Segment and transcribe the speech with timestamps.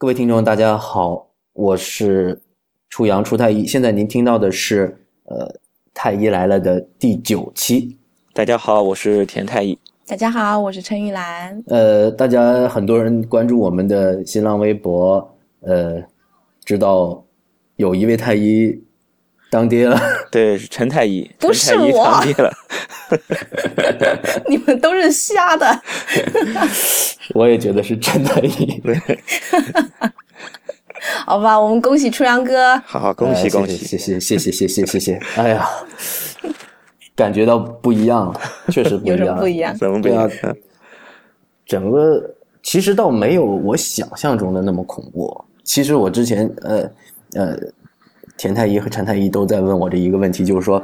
[0.00, 2.40] 各位听众，大家好，我是
[2.88, 3.66] 初阳初太医。
[3.66, 5.52] 现在您听到的是呃
[5.92, 7.98] 太医来了的第九期。
[8.32, 9.76] 大家好，我是田太医。
[10.06, 11.60] 大家好，我是陈玉兰。
[11.66, 16.00] 呃，大家很多人关注我们的新浪微博，呃，
[16.64, 17.24] 知道
[17.74, 18.80] 有一位太医
[19.50, 20.00] 当爹了。
[20.30, 22.52] 对，是陈太医，不是陈太医我当爹了。
[24.48, 25.82] 你们都是瞎的。
[27.34, 28.82] 我也觉得是陈太医。
[31.24, 32.76] 好吧，我们恭喜初阳哥。
[32.84, 33.76] 好好，恭喜哎恭喜！
[33.76, 35.20] 谢谢谢谢谢谢谢谢。
[35.36, 35.68] 哎呀，
[37.14, 38.40] 感觉到不一样了，
[38.70, 39.36] 确实不一样。
[39.36, 39.76] 么不一样？
[39.76, 40.28] 怎么不一样？
[40.42, 40.56] 嗯
[41.66, 45.44] 整个其实倒没有我想象中的那么恐怖。
[45.62, 46.90] 其实我之前呃
[47.34, 47.58] 呃，
[48.38, 50.82] 田太医和陈太医都在问我这一个问题，就是说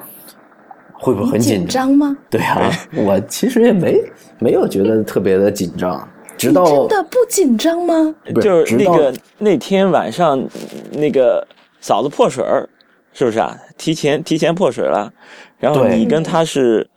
[1.04, 2.16] 会不会很紧紧张吗？
[2.30, 4.02] 对啊，我其实也没
[4.38, 6.08] 没有觉得特别的紧张，
[6.38, 8.14] 直你到真的不紧张吗？
[8.32, 10.42] 不是就是直到那个那天晚上，
[10.92, 11.46] 那个
[11.78, 12.66] 嫂子破水儿，
[13.12, 13.54] 是不是啊？
[13.76, 15.12] 提前提前破水了，
[15.58, 16.88] 然后你跟他是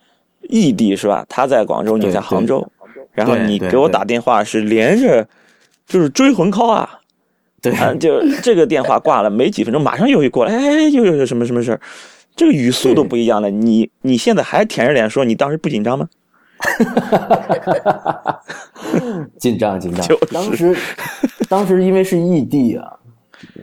[0.48, 1.26] 异地是吧？
[1.28, 2.66] 他在广州，你在杭州，
[3.12, 5.28] 然后你给我打电话是连着，
[5.86, 6.88] 就是追魂 call 啊。
[7.60, 11.80] 对啊，就这个电话挂了没几分钟，马上又一过来，哎，又有什么什么事儿，
[12.38, 13.50] 这个语速都不一样了。
[13.50, 16.08] 你你现在还舔着脸说你当时不紧张吗？
[19.38, 20.26] 紧张紧张就是。
[20.32, 20.76] 当时
[21.48, 22.92] 当时因为是异地啊，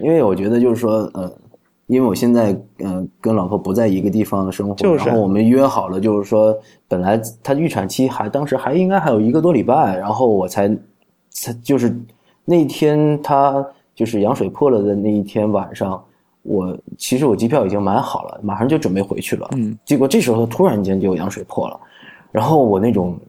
[0.02, 1.32] 因为我觉得就是说呃。
[1.88, 10.68] 因为我现在嗯、呃跟老婆不在一个地方生活，就是然后我们约好了，就是说本来她预产期还当时还应该还有一个多礼拜，然后我才
[11.30, 11.96] 才就是
[12.44, 16.04] 那天她就是羊水破了的那一天晚上，
[16.46, 21.80] 我其实我机票已经买好了，马上就准备回去了，嗯，结果这时候突然间就羊水破了，
[22.32, 23.20] 然后我那种，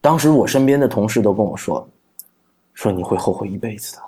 [0.00, 1.86] 当时我身边的同事都跟我说，
[2.74, 4.02] 说你会后悔一辈子的。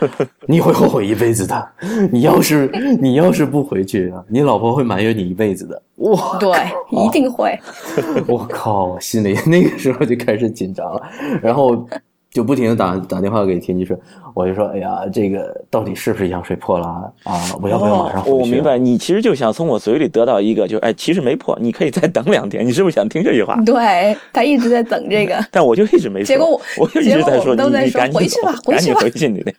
[0.48, 1.68] 你会后悔一辈子的。
[2.10, 2.66] 你要是
[3.02, 5.82] 你要是不回去啊，你老婆会埋怨你一辈子的。
[5.96, 6.50] 哇，对，
[6.90, 7.54] 一定会。
[8.26, 8.86] 我靠！
[8.86, 11.02] 我心里 那个时候就开始紧张了，
[11.42, 11.86] 然后
[12.32, 13.98] 就不停的打打电话给田鸡顺，
[14.34, 17.12] 我就说：“哎呀，这个到底是不是羊水破了啊？
[17.24, 18.36] 啊，我要不要马上回去、哦？
[18.36, 22.64] 我明白，你其实就想从我嘴里得到一个，就是哎，其实没破，你可以再等两天。
[22.64, 23.60] 你是不是想听这句话？
[23.66, 26.26] 对他一直在等这个， 但我就一直没说。
[26.26, 29.54] 结果我我就一直在说，都你在说回你赶紧回去吧回赶紧去吧回去你得。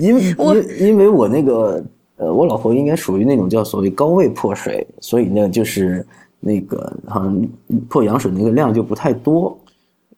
[0.00, 1.80] 因为我因因为我那个
[2.16, 6.04] 呃，我老婆应该属于那种叫所谓高位破水，所以呢，就是
[6.40, 7.48] 那个好像
[7.88, 9.56] 破羊水那个量就不太多。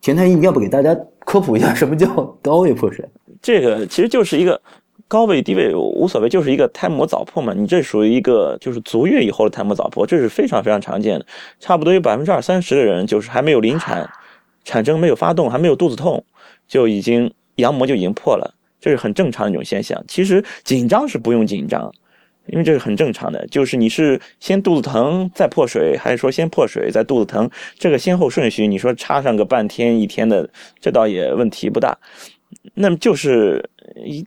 [0.00, 2.08] 田太医你要不给大家科普一下什么叫
[2.42, 3.04] 高位破水？
[3.42, 4.60] 这个其实就是一个
[5.06, 7.52] 高位低位无所谓，就是一个胎膜早破嘛。
[7.54, 11.26] 你这属于一个就是足月以后的胎膜早破，这是非常非常常见的。
[11.60, 14.08] 差不多有百分之二三十的人就是还没有临产，
[14.64, 16.24] 产程没有发动，还没有肚子痛，
[16.66, 20.02] 就已经羊膜就已经破了，这是很正常的一种现象。
[20.06, 21.92] 其实紧张是不用紧张。
[22.48, 27.48] 因为这是很正常的，就是你是先肚子疼再破水，还是说先破水再肚子疼？
[27.78, 30.48] 这个先后顺序，你说插上个半天一天的，
[30.80, 31.96] 这倒也问题不大。
[32.74, 33.62] 那么就是，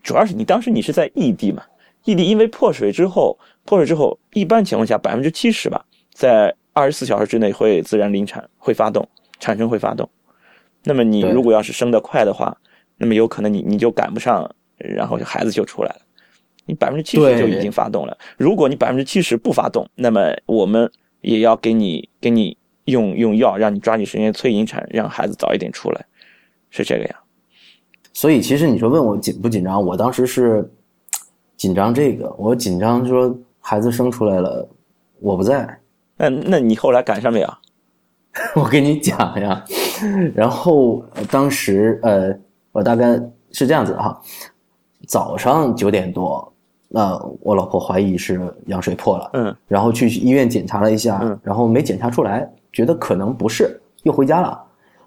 [0.03, 1.63] 主要是你当时你是在异地嘛，
[2.05, 5.83] 异地因为破水之后，破水之后，一般情况下百分之七十吧，
[6.13, 9.07] 在二十四小时之内会自然临产，会发动，
[9.39, 10.07] 产生会发动。
[10.83, 12.55] 那么你如果要是生得快的话，
[12.97, 16.01] 那么有可能你你就赶不上，然后孩子就出来了。
[16.71, 18.17] 你百分之七十就已经发动了。
[18.37, 20.89] 如果你百分之七十不发动，那么我们
[21.19, 22.55] 也要给你给你
[22.85, 26.05] 用用药，让你抓紧时间催引产，让孩子早一点出来，
[26.69, 27.15] 是这个样。
[28.13, 30.71] 所以其实你说问我紧不紧张，我当时是
[31.57, 34.65] 紧张这个，我紧张说孩子生出来了，
[35.19, 35.77] 我不在，
[36.15, 37.53] 那那你后来赶上没有？
[38.55, 39.61] 我跟你讲呀，
[40.33, 42.33] 然后呃当时呃，
[42.71, 43.21] 我大概
[43.51, 44.21] 是这样子哈，
[45.05, 46.50] 早上九点多，
[46.93, 54.61] 那、我老婆怀疑是羊水破了，嗯，然后去医院检查了一下，嗯然后没检查出来，觉得可能不是，又回家了。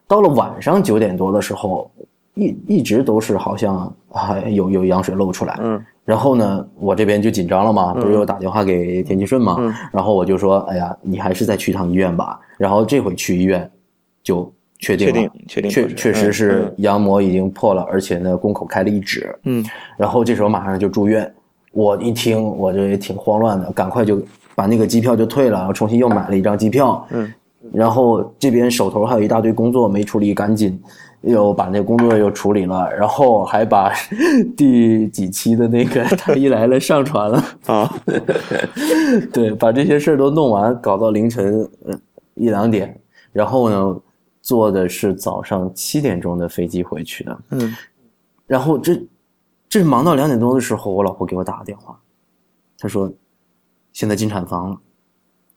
[0.08, 1.90] 到了晚上九点多的时候，
[2.34, 12.38] 一一直都是好像还有有羊水漏出来，嗯然后呢，我这边就紧张了嘛，不是又打电话给田吉顺嘛，嗯然后我就说，哎呀，你还是再去趟医院吧。
[12.58, 13.70] 然后这回去医院，
[14.22, 19.34] 就确定了，确定确定确确实是嗯羊膜已经破了，而且呢，宫口开了一指。
[19.44, 19.64] 嗯
[19.96, 21.32] 然后这时候马上就住院，
[21.74, 24.22] 我一听我这也挺慌乱的，赶快就
[24.54, 27.06] 把那个机票就退了，然后重新又买了一张机票。
[27.10, 27.32] 嗯，
[27.72, 30.80] 然后这边手头还有一大堆工作没处理干净，
[31.22, 33.92] 又把那工作又处理了，然后还把
[34.56, 37.44] 第几期的那个 太医来了上传了。
[37.66, 37.90] 啊，
[39.32, 41.98] 对，把这些事儿都弄完，搞到凌晨呃
[42.34, 42.96] 一两点，
[43.32, 43.96] 然后呢，
[44.42, 47.74] 坐的是早上七点钟的飞机回去的，嗯，
[48.46, 49.02] 然后这
[49.74, 51.98] 这是忙到两点多的时候，我老婆给我打个电话，
[52.78, 53.12] 她说
[53.92, 54.78] 现在进产房了，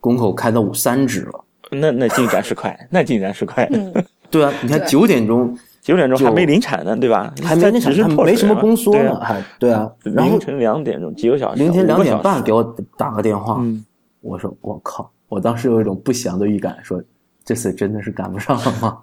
[0.00, 1.44] 宫口开到五三指了。
[1.70, 3.64] 那那进展是快，那进展是快。
[3.70, 3.94] 嗯，
[4.28, 7.32] 对啊，你看九点钟九点钟还没临产呢，对吧？
[7.44, 9.88] 还没那只是还没什么宫缩呢，对啊还对啊。
[10.02, 13.84] 然后凌晨两点钟，几个小时，凌晨两点半给我打个电话，嗯，
[14.20, 17.00] 我说我靠，我当时有一种不祥的预感，说
[17.44, 18.98] 这次真的是赶不上了吗？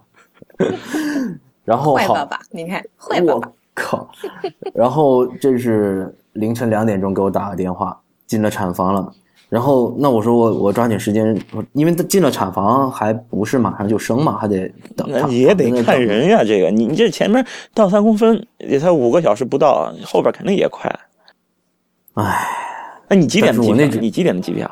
[1.64, 4.10] 然后好坏爸爸，你看坏爸我爸，靠！
[4.74, 9.12] 然后这是凌晨两点钟给我打个电话，进了产房了。
[9.48, 15.08] 然后那我说我我抓紧时间，我因为他进了产房还不是马上就生嘛，还得等。
[15.08, 16.02] 那也得看。
[16.02, 20.90] 人呀，这个你你这前面到三公分也才五个小时不到，后边肯定也快。
[22.16, 22.48] 唉，
[23.08, 23.70] 那你几点的机票？
[23.72, 24.70] 我那你几点的机票？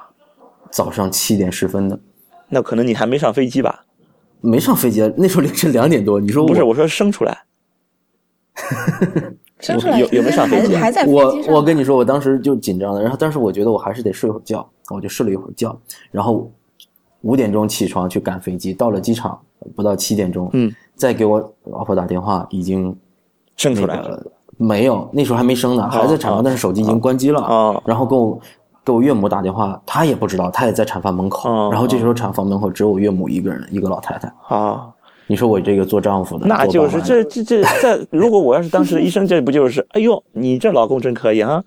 [0.71, 1.99] 早上七点十分的，
[2.49, 3.85] 那可能你还没上飞机吧？
[4.41, 6.19] 没上飞机，那时候凌晨两点多。
[6.19, 7.38] 你说不是，我我说生出来。
[9.59, 15.73] 生出来有有没有上飞机还还在我我跟你说，我当时就紧张了，然后但是我觉得我还是得睡会儿觉，我就睡了一会儿觉，
[16.11, 16.51] 然后
[17.21, 19.39] 五点钟起床去赶飞机，到了机场
[19.75, 22.95] 不到七点钟，嗯，再给我老婆打电话，已经
[23.55, 24.09] 生出来了。
[24.09, 27.39] 那个没有，那时候还没生呢，还在产房，哦但是手机已经关机了。
[27.41, 28.39] 哦然后跟我
[28.83, 31.49] 给我岳母打电话，她也不知道，她也在产房门口。
[31.49, 34.27] 哦然后这时候产房门口只有我岳母一个人，一个老太太。
[34.49, 34.89] 啊，
[35.27, 41.63] 你说我这个做丈夫的，那就是这这这在，如果我要是当时的医生，这不就是哎呦，你这老公真可以啊，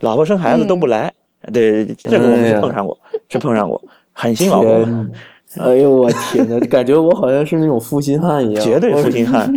[0.00, 1.12] 老婆生孩子都不来。
[1.52, 3.80] 对，这个我们碰上过，是碰上过，
[4.12, 9.50] 狠心老公，天，哎呦我天哪，感觉我好像是那种负心汉一样，绝对负心汉，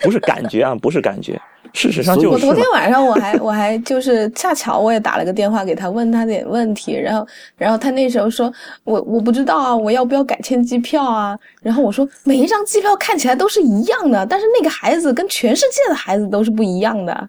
[0.00, 1.40] 不是感觉啊，不是感觉，
[1.72, 7.26] 事实上就是我昨天晚上我还我还就是恰巧我也打了个电话给他，问他点问题，然后
[7.56, 8.52] 然后他那时候说
[8.84, 11.38] 我我不知道啊，我要不要改签机票啊？
[11.62, 17.28] 然后我说每一张机票看起来都是一样的，但是那个孩子跟全世界的孩子都是不一样的，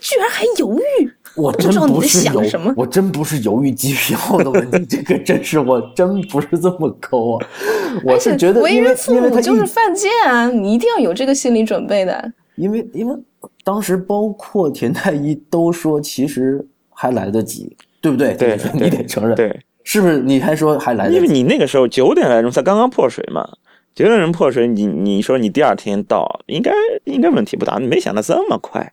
[0.00, 7.46] 居然还犹豫，我真不知道你在不是犹想什么我真不是犹豫机票的问题，这个真是我真不是这么抠啊！
[8.04, 12.32] 我是觉得，为为人父母就是犯贱啊，你一定要有这个心理准备的。
[12.56, 13.16] 因为因为
[13.64, 18.34] 当时包括田太医都说，其实还来得及，对不对？
[18.34, 20.18] 对，你得承认，对，是不是？
[20.20, 21.28] 你还说还来得及因为？
[21.28, 23.48] 你那个时候九点来钟才刚刚破水嘛，
[23.94, 26.72] 九点钟破水，你你说你第二天到，应该
[27.04, 28.92] 应该问题不大，你没想到这么快。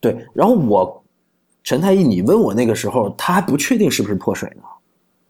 [0.00, 1.04] 对，然后我
[1.62, 4.62] 陈太医，你问我那个时候，他还不确定是不是破水呢。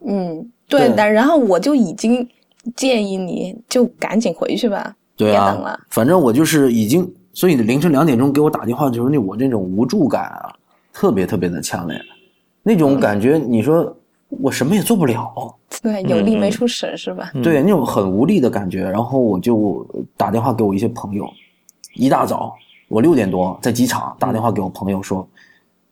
[0.06, 2.28] 嗯，对对但然后我就已经
[2.74, 10.54] 建议你就赶紧回去吧，对别等了啊，反正我就是已经，所以凌晨两点钟给我打电话的时候，那我这种无助感啊，
[10.92, 12.00] 特别特别的强烈，
[12.62, 13.94] 那嗯种感觉，你说
[14.28, 17.30] 我什么也做不了，对，有力没处使是吧？
[17.42, 18.88] 对，那种很无力的感觉。
[18.88, 19.86] 然后我就
[20.16, 21.28] 打电话给我一些朋友，
[21.94, 22.54] 一大早
[22.88, 25.28] 我六点多在机场打电话给我朋友说，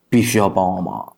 [0.09, 1.13] 必须要帮我忙。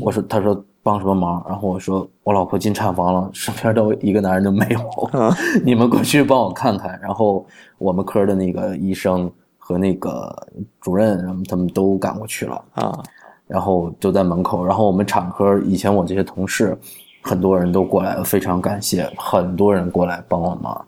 [0.00, 1.44] 我说，他说帮什么忙？
[1.48, 4.80] 然后我说我老婆进产房了，身边都一个男人都没有，
[5.18, 5.34] 啊
[5.64, 6.98] 你们过去帮我看看。
[7.02, 7.46] 然后
[7.78, 9.30] 我们科的那个医生
[9.64, 10.34] 和那个
[10.80, 12.64] 主任，他们都赶过去了。
[12.72, 13.02] 啊，
[13.46, 16.76] 然后就在门口，然后我们产科以前我这些同事，
[17.22, 20.84] 很多人都过来了，非常感谢，很多人过来帮我忙。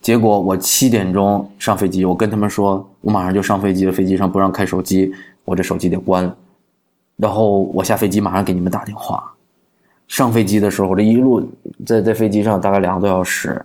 [0.00, 5.12] 结果我七点钟上飞机，我跟他们说，我马上就上飞机了，飞机上不让开手机，
[5.44, 6.30] 我这手机得关。
[7.16, 9.32] 然后我下飞机马上给你们打电话。
[10.06, 11.42] 上飞机的时候，我这一路
[11.86, 13.64] 在在飞机上大概两个多小时，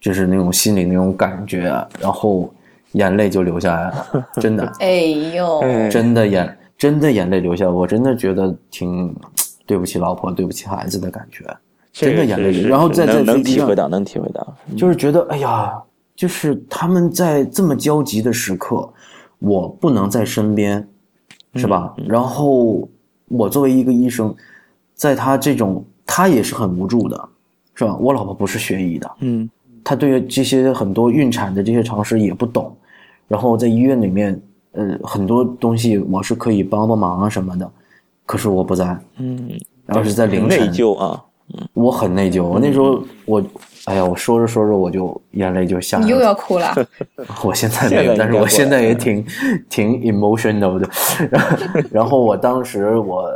[0.00, 2.52] 就是那种心里那种感觉啊，然后
[2.92, 4.72] 眼泪就流下来了， 真的。
[4.80, 5.02] 哎
[5.34, 9.14] 呦，哎真的眼真的眼泪流下，我真的觉得挺
[9.66, 11.44] 对不起老婆、对不起孩子的感觉，
[11.92, 12.68] 真的眼泪流。
[12.68, 14.56] 然后在在能体会，到，能体会到。
[14.76, 15.72] 就是觉得哎呀，
[16.16, 18.88] 就是他们在这么焦急的时刻，
[19.38, 20.86] 我不能在身边，
[21.54, 21.94] 是吧？
[22.08, 22.88] 然后
[23.28, 24.34] 我作为一个医生，
[24.94, 27.28] 在他这种他也是很无助的，
[27.74, 27.96] 是吧？
[28.00, 29.48] 我老婆不是学医的，嗯
[29.84, 32.76] 他对于这些很多孕产的这些常识也不懂，
[33.30, 37.70] 然后在医院里面，呃，很多东西我是可以帮帮忙啊什么的，
[38.26, 39.48] 可是我不在，嗯，
[39.86, 41.24] 然后是在凌内晨，疚啊，
[41.72, 42.42] 我很内疚。
[42.42, 43.40] 我那时候我，
[43.84, 46.20] 哎呀，我说着说着我就眼泪就下来你又。
[46.20, 46.74] 要哭了，
[47.44, 49.24] 我现在没有，但是我现在也挺
[49.68, 50.88] 挺 emotional 的。
[51.30, 53.30] 然 后然后我当时我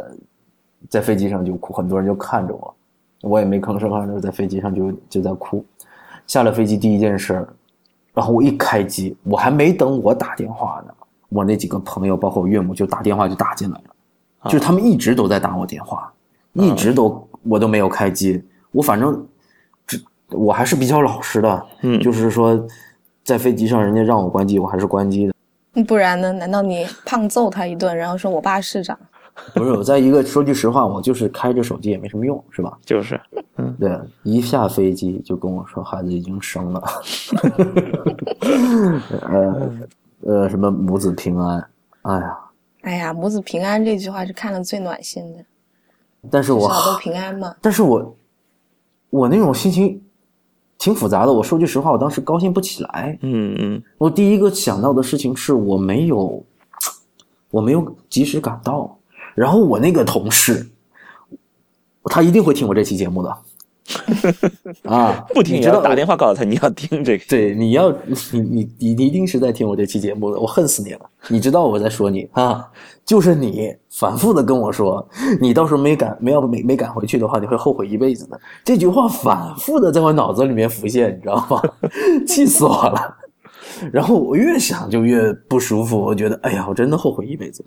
[0.89, 2.75] 在飞机上就哭，很多人就看着我，
[3.23, 5.65] 我也没吭声，反正在飞机上就就在哭。
[6.27, 7.49] 下了飞机第一件事儿，
[8.14, 10.94] 然后我一开机，我还没等我打电话呢，
[11.28, 16.12] 我那几个朋友，包括我岳母，就打电话就打进来了，就是他们一直都在打我电话，
[16.52, 19.26] 一直都我都没有开机，我反正
[19.87, 19.99] 这
[20.30, 22.64] 我还是比较老实的，嗯就是说
[23.25, 25.35] 在飞机上人家让我关机，我还是关机的。
[25.83, 26.33] 不然呢？
[26.35, 28.97] 难道你胖揍他一顿，然后说我爸市长？
[29.53, 32.79] 不是，我在一个说句实话，我就是开着手机也没什么用，是吧？
[32.85, 33.21] 就是，
[33.57, 36.83] 嗯对，一下飞机就跟我说孩子已经生了，
[39.29, 39.71] 呃
[40.26, 41.69] 呃，什么母子平安，
[42.03, 42.38] 哎呀，
[42.83, 45.45] 哎呀，母子平安这句话是看了最暖心的，
[46.31, 47.55] 但是我至少都平安嘛。
[47.61, 48.17] 但是我
[49.11, 50.00] 我那种心情
[50.79, 51.33] 挺复杂的。
[51.33, 53.19] 我说句实话，我当时高兴不起来。
[53.23, 56.43] 嗯嗯，我第一个想到的事情是我没有，
[57.50, 58.97] 我没有及时赶到。
[59.35, 60.67] 然后我那个同事，
[62.05, 63.37] 他一定会听我这期节目的
[64.88, 67.25] 啊，不听你知道打电话告诉他你要听这个。
[67.29, 68.41] 对，你要你你
[68.79, 71.00] 你你一定是在听我这期节目的，我恨死你了！
[71.29, 72.67] 你知道我在说你啊，
[73.05, 75.07] 就是你反复的跟我说，
[75.38, 78.41] 你到时候没赶没要没没赶回去的话，你会后悔一辈子的。
[78.64, 81.61] 这句话反复的在我脑子里面浮现，你知道吗？
[82.26, 83.17] 气死我了！
[83.93, 87.62] 然后我越想就越不舒服，我觉得哎呀，我真的后悔一辈子。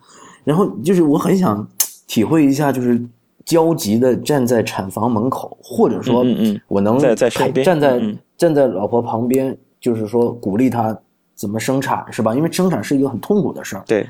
[0.48, 1.68] 然后就是我很想
[2.08, 3.04] 体会一下，就是
[3.44, 6.62] 焦急的站在产房门口，或者说嗯嗯嗯。
[6.70, 8.02] 我能在在身边站在
[8.38, 10.98] 站在老婆旁边，就是说鼓励她
[11.36, 12.34] 怎么生产，是吧？
[12.34, 13.84] 因为生产是一个很痛苦的事儿。
[13.86, 14.08] 对。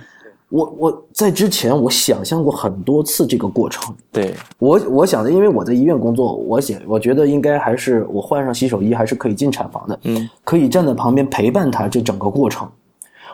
[0.50, 12.66] 我我在之前我想象过很多次这个过程，对，我我想的，因为我在医院工作，我想我觉得应该还是我换上洗手衣还是可以进产房的，嗯，可以站在旁边陪伴他这整个过程。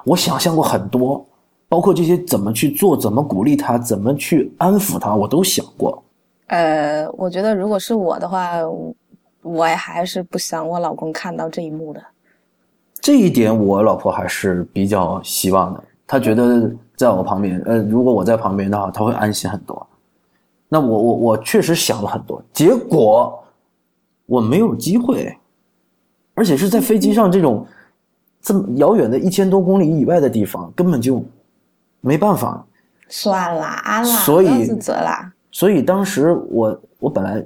[0.05, 1.23] 我想象过很多，
[1.73, 6.03] 包括这些怎么去做，怎么鼓励他，怎么去安抚他，我都想过。
[6.45, 8.95] 呃，我觉得如果是我的话，我
[9.41, 11.99] 我也还是不想我老公看到这一幕的。
[13.01, 19.87] 这一点我老婆还是比较希望的，她觉得在我旁边，呃，如果我在旁边的话，她会安心很多。
[20.69, 23.43] 那我我我确实想了很多，结果
[24.27, 25.35] 我没有机会，
[26.35, 27.65] 而且是在飞机上这种
[28.39, 31.19] 这么遥远的一千多公里以外的地方，根本就
[32.03, 32.63] 没办法。
[33.07, 35.31] 算了，安啦，所以自责啦。
[35.51, 37.45] 所以当时我我本来，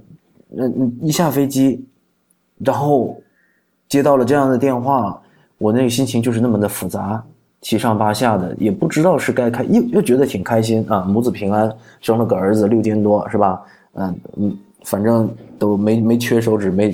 [0.57, 1.85] 嗯，一下飞机，
[2.59, 3.21] 然后
[3.89, 5.21] 接到了这样的电话，
[5.57, 7.21] 我那个心情就是那么的复杂，
[7.59, 13.61] 七上八下的，也不知道是该开，又又觉得挺开心啊，母子平安，生了个儿子，六斤多是吧？
[13.93, 14.57] 嗯嗯，
[14.89, 15.29] 反正
[15.59, 16.87] 都没没缺手指，没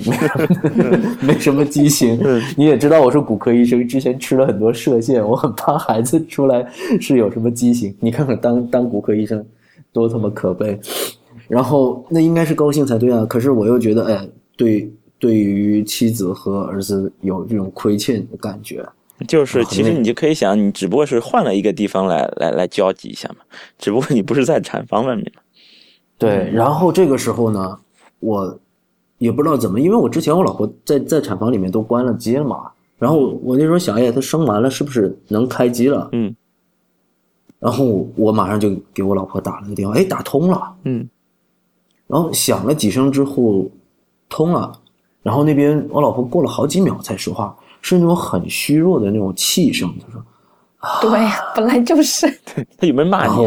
[0.74, 0.98] 没
[1.32, 2.20] 没什么畸形。
[2.56, 6.66] 你也知道我是骨科医生，之前吃了很多射线，我很怕孩子出来
[7.00, 7.94] 是有什么畸形。
[8.00, 9.44] 你看看当当骨科医生
[9.92, 10.78] 多他妈可悲。
[11.46, 18.84] 然后那应该是高兴才对啊，可是我又觉得，哎，对，对于妻子和儿子有这种亏欠的感觉。
[19.28, 23.44] 就是其实你就可以想，你只不过是换了一个地方来来来交集一下嘛，
[23.78, 25.42] 只不过你不是在产房外面嘛。
[26.16, 27.78] 对，然后这个时候呢，
[28.24, 28.58] 我
[29.18, 36.08] 也不知道怎么，因为我之前我老婆在在产房里面都关了机了嘛，然后我那时候想，哎，她生完了是不是能开机了？
[36.12, 36.34] 嗯
[37.60, 41.08] 然后我马上就给我老婆打了个电话，哎，打通了，嗯
[42.06, 43.66] 然后响了几声之后
[44.28, 44.70] 通了，
[45.22, 51.18] 然后那边我老婆过了好几秒才说话，是那种很虚弱的那种气声，她说，对，
[51.56, 52.26] 本来就是，
[52.76, 53.40] 他有没有骂然你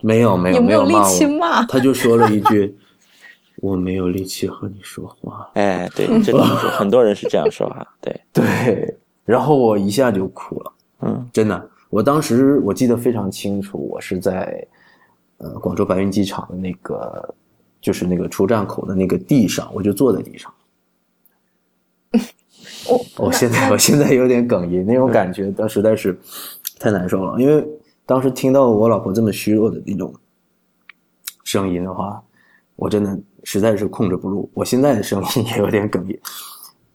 [0.00, 1.66] 没有没有有没有力有骂我，气骂？
[1.66, 2.74] 他就说了一句，
[3.60, 5.50] 我没有力气和你说话。
[5.54, 7.86] 哎，对，这种是很多人是这样说哈。
[8.00, 11.70] 对， 对，然后我一下就哭了，嗯真的。
[11.90, 14.66] 我当时我记得非常清楚，我是在
[15.38, 17.34] 呃广州白云机场的那个，
[17.80, 20.52] 就是那个出站口的那个地上，我就坐在地上。
[22.88, 26.18] 我我现在我现在有点哽咽，那种感觉，当实在是
[26.78, 27.40] 太难受了。
[27.40, 27.66] 因为
[28.04, 30.14] 当时听到我老婆这么虚弱的那种
[31.44, 32.22] 声音的话，
[32.76, 34.50] 我真的实在是控制不住。
[34.54, 36.18] 我现在的声音也有点哽咽，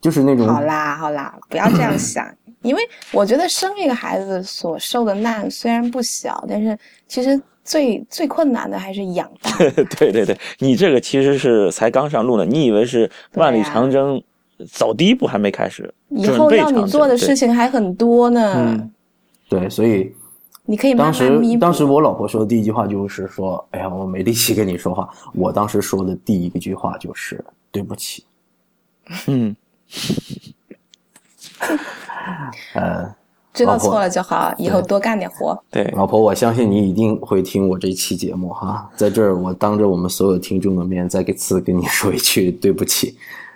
[0.02, 2.26] 就是那种好啦好啦，不要这样想，
[2.62, 2.82] 因为
[3.12, 9.58] 我觉得生一个孩子所受的难虽然不小，但是其实最最困难的还是养大。
[9.98, 14.22] 对对对，你这个其实是才刚上路呢，你以为是万里长征，
[14.72, 18.92] 走第一步还没开始，以后要你做的事情还很多呢，嗯。
[19.50, 20.12] 对，所以
[20.66, 21.62] 你可以慢当时慢弥补。
[21.62, 28.24] 当时我老婆说的第一句话就是说：“哎呀，我没力气跟你说话。”我当时说的第一个句话就是“对不起
[29.28, 29.56] 嗯，”。
[32.76, 33.14] 呃，
[33.54, 35.62] 知道错了就好，以后多干点活。
[35.70, 38.90] 对，老婆，我相信你一定会听我这期节目哈。
[38.96, 43.16] 在这儿，我当着我们所有听众的面，再一次跟你说一句对不起。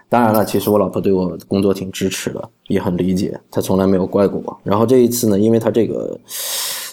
[0.10, 4.58] 当然了，其实我老婆对我工作挺支持的，也很理解，她从来没有怪过我。
[4.64, 6.18] 然后这一次呢，因为她这个，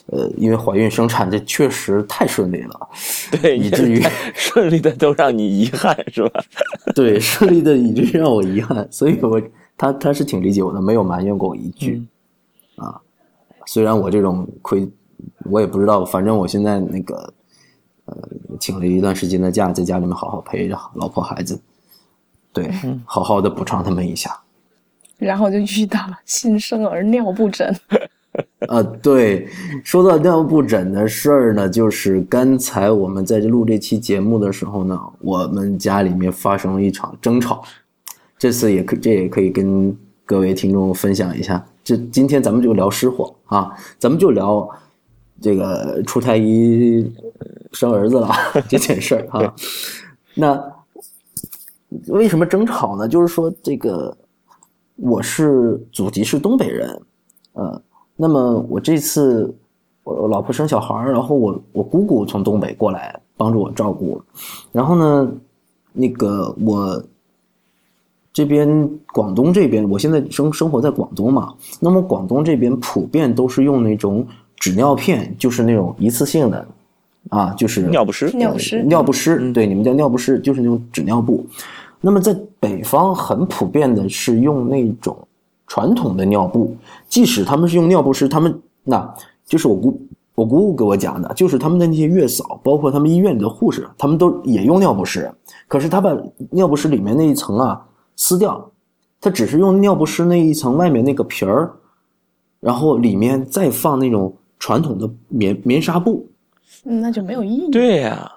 [0.06, 2.88] 呃，因为怀孕生产，这确实太顺利了，
[3.40, 4.02] 对， 以至于
[4.34, 6.44] 顺利的都让你遗憾是吧？
[6.94, 9.40] 对，顺利的以至于让我遗憾，所以我
[9.76, 12.06] 他他是挺理解我的，没有埋怨过我一句。
[12.76, 13.00] 啊，
[13.66, 14.86] 虽然我这种亏，
[15.50, 17.32] 我也不知道，反正我现在那个，
[18.04, 18.28] 呃，
[18.60, 21.58] 请了一段时间的假，在家里面好好陪着老婆孩子，
[22.52, 22.70] 对，
[23.06, 24.38] 好好的补偿他们一下。
[25.16, 27.74] 然后就遇到了新生儿尿布疹。
[28.68, 29.46] 呃， 对，
[29.84, 37.62] 说到尿布疹的事儿呢，就是刚才我们在这录这期节目的时候呢，我们家里面发生了一场争吵。
[38.36, 41.64] 这次也可，这也可以跟各位听众分享一下。
[41.84, 44.68] 这今天咱们就聊失火啊，咱们就聊
[45.40, 47.08] 这个出太医
[47.72, 48.30] 生儿子了
[48.68, 49.54] 这件事儿啊。
[50.34, 50.60] 那
[52.08, 53.06] 为什么争吵呢？
[53.06, 54.16] 就是说这个
[54.96, 57.02] 我是祖籍是东北人，
[57.52, 57.80] 呃。
[58.16, 59.52] 那么我这次
[60.04, 64.22] 我老婆生小孩然后我我姑姑从东北过来帮助我照顾，
[64.70, 65.32] 然后呢，
[65.92, 67.02] 那个我
[68.32, 74.24] 这边广东这边，我现在生生活在广东嘛，那么广东这边普遍都是用那种
[74.56, 76.66] 纸尿片，就是那种一次性的，
[77.30, 81.44] 啊，就是尿不湿，尿不湿，尿不湿，对，你们叫尿不湿，就是那种纸尿布。
[82.00, 85.16] 那么在北方很普遍的是用那种。
[85.74, 86.76] 传统的尿布，
[87.08, 89.12] 即使他们是用尿不湿，他们那
[89.44, 90.00] 就是我姑
[90.36, 95.28] 我姑姑给我讲的，就是他们的那些月嫂，包括他们医院里的护士，他们都也用尿不湿。
[95.66, 96.16] 可是他把
[96.50, 98.70] 尿不湿里面那一层啊撕掉，
[99.20, 101.72] 他只是用尿不湿那一层外面那个皮儿，
[102.60, 106.24] 然后里面再放那种传统的棉棉纱布，
[106.84, 107.68] 嗯，那就没有意义。
[107.72, 108.30] 对呀，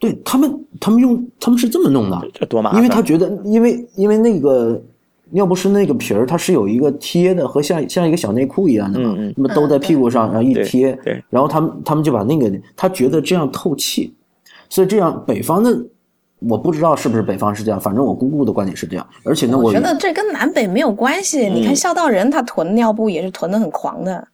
[0.00, 4.82] 对他们，他们用他们是这么弄的，这多麻烦，因为他觉得，因为因为那个。
[5.30, 14.14] 尿不湿那个皮儿，它是有一个贴的，和像像一个小内裤一样的嘛，那么兜在屁股上，然后一贴，然后他们他们就把那个，他觉得这样透气，
[14.68, 15.76] 所以这样北方的，
[16.40, 21.48] 我不知道是不是北方是这样，反正我姑姑的观点是这样，而且呢，我觉得这跟南北没有关系。
[21.48, 24.26] 你看孝道人他囤尿布也是囤的很狂的，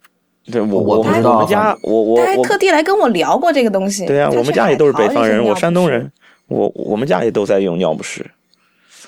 [0.53, 4.07] 对我我不知道，我们家我我他还特地来跟我聊过这个东西。
[4.07, 6.11] 对啊，我们家也都是北方人，我山东人，
[6.49, 8.25] 我我们家也都在用尿不湿。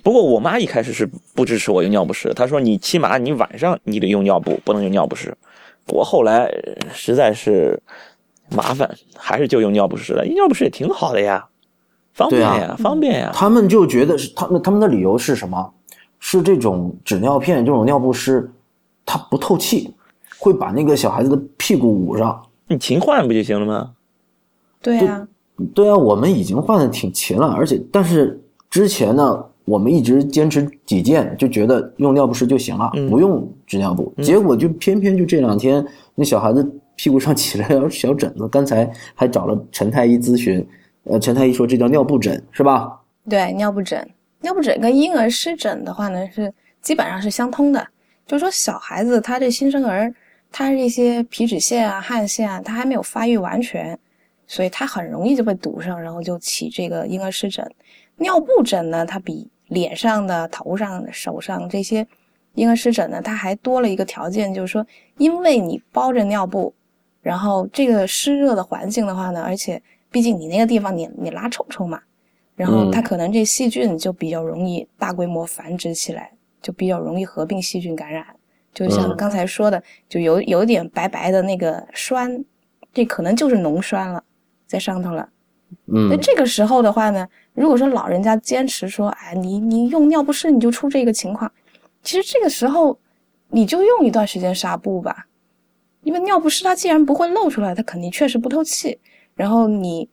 [0.02, 5.36] 不过我妈一开始是不支持我用尿不湿，她说你起码你晚上你得用尿布，不能用尿不湿。
[5.88, 6.52] 我后来
[6.92, 7.80] 实在是
[8.50, 10.24] 麻烦，还是就用尿不湿了。
[10.24, 11.46] 尿不湿也挺好的呀，
[12.12, 13.30] 方便呀，方便呀。
[13.32, 15.72] 他们就觉得是他们他们的理由是什么？
[16.18, 18.50] 是这种纸尿片这种尿不湿，
[19.04, 19.94] 它不透气，
[20.38, 22.42] 会把那个小孩子的屁股捂上。
[22.68, 23.92] 你勤换不就行了吗？
[24.82, 25.26] 对呀，
[25.74, 29.44] 对啊，我们已经换的挺勤了，而且但是之前呢。
[29.66, 34.10] 我们一直坚持己见，就觉得用尿不湿就行了，不用纸尿布。
[34.22, 38.48] 结果就偏偏就这两天，那小孩子屁股上起了条小疹子。
[38.48, 40.66] 刚才还找了陈太医咨询，
[41.02, 43.00] 呃，陈太医说这叫尿布疹，是吧？
[43.28, 44.08] 对，尿布疹，
[44.40, 47.84] 尿布疹跟婴儿湿疹的话呢，是基本上是相通的。
[48.24, 50.14] 就是说，小孩子他这新生儿，
[50.52, 53.98] 他这些皮脂腺啊、汗腺啊，他还没有发育完全，
[54.46, 57.68] 所以他很容易就被堵上，然后就起这个婴儿湿疹。
[58.18, 62.06] 尿布疹呢，它比脸上的、头上、手上这些
[62.54, 64.86] 婴儿湿疹呢，它还多了一个条件，就是说，
[65.18, 66.74] 因为你包着尿布，
[67.20, 72.00] 然后这个湿热的环境的话呢，而且毕竟你那个地方你你拉臭臭嘛，
[72.54, 78.24] 然后它可能这细菌就比较容易大规模繁殖起来，就比较容易合并细菌感染。
[78.72, 82.44] 就像刚才说的，就有有点白白的那个栓，
[82.92, 84.22] 这可能就是脓栓了，
[84.66, 85.28] 在上头了。
[85.86, 91.50] 嗯，那这个时候的话呢，如果说老人家坚持说，哎，你你用尿不湿你就出这个情况，
[92.02, 92.98] 其实这个时候
[93.50, 95.26] 你就用一段时间纱布吧，
[96.02, 98.98] 因为尿不湿它既然不会漏出来，它肯定确实不透气。
[99.34, 100.08] 然后你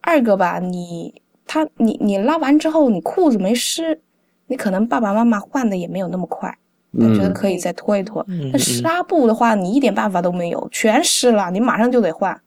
[0.00, 4.00] 二个吧，你他你你拉完之后你裤子没湿，
[4.46, 6.56] 你可能爸爸妈妈换的也没有那么快，
[6.92, 8.24] 我觉得可以再拖一拖。
[8.52, 12.40] 那纱布的话，你一点办法都没有，全湿了，你马上就得换。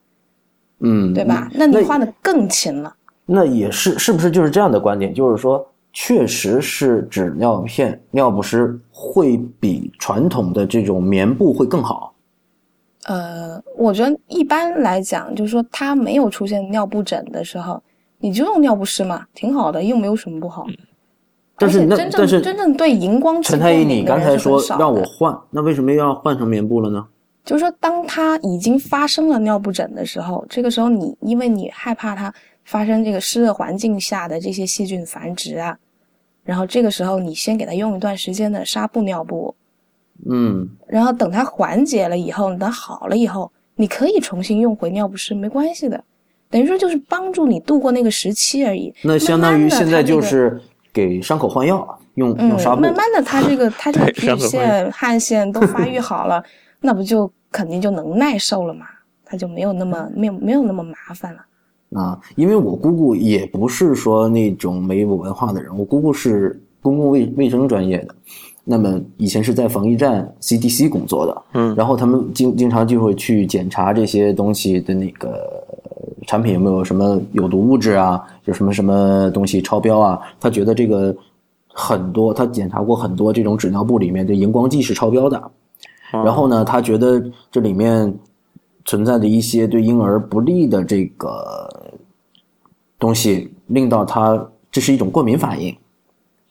[0.82, 1.50] 嗯，对吧？
[1.54, 2.94] 那你换的更勤了。
[3.26, 5.14] 那也是，是不是就是这样的观点？
[5.14, 12.14] 就是说，确实是纸尿片、尿不湿会比传统的这种棉布会更好。
[13.06, 17.82] 呃，我觉得一般来讲，就是说，它没有出现尿布疹的时候，
[18.20, 20.66] 你就用尿不湿嘛，挺好的，又没有什么不好。
[21.58, 27.06] 但是那但是真正对荧光陈太医，你刚才说让我换，那为什么又要换成棉布了呢？
[27.44, 35.76] 就是说，当他已经发生了尿布疹的时候，这个时候你因为你害怕它发生这个湿热环境下的这些细菌繁殖啊，
[36.44, 39.54] 然后这个时候你先给他用一段时间的纱布尿布，
[40.30, 46.02] 嗯，然后等它缓解了以后，等好了以后，你可以重新用回尿不湿，没关系的，
[46.50, 48.94] 等于说就是帮助你度过那个时期而已。
[49.04, 50.62] 那相当于现在就是
[50.94, 52.96] 给伤口换药，用嗯用纱，布慢。
[52.96, 56.44] 慢的，它这个它这个皮腺、汗腺都发育好了，
[56.82, 58.86] 那不就肯定就能耐受了嘛？
[59.24, 61.40] 他就没有那么没有没有那么麻烦了。
[61.98, 68.16] 啊，因为我姑姑也不是说那种没有文化的人，我姑姑是公共卫卫生专业的，
[68.64, 75.30] 那么以前是在防疫站 CDC 工作的，嗯然后他们经经常就会去检查这些东西的那个
[75.84, 81.16] 呃产品有没有什么有毒物质啊，有什么什么东西超标啊，他觉得这个
[81.74, 85.52] 很多，他检查过很多这种纸尿布里面的荧光剂是超标的，哦
[86.12, 88.14] 然后呢，他觉得这里面
[88.86, 91.92] 存在的一些对婴儿不利的这个
[93.00, 95.76] 东西，令到他这是一种过敏反应，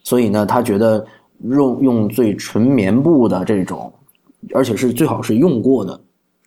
[0.02, 1.04] 所以呢，他觉得
[1.42, 3.92] 用用最纯棉布的这种，
[4.54, 6.00] 而且是最好是用过的。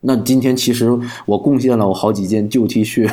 [0.05, 0.89] 那今天其实
[1.25, 3.09] 我贡献了我好几件旧 T 恤，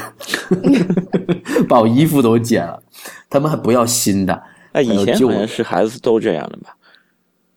[1.68, 2.82] 把我衣服都剪了，
[3.28, 4.42] 他们还不要新的。
[4.72, 6.74] 哎，以前好像是孩子都这样的吧？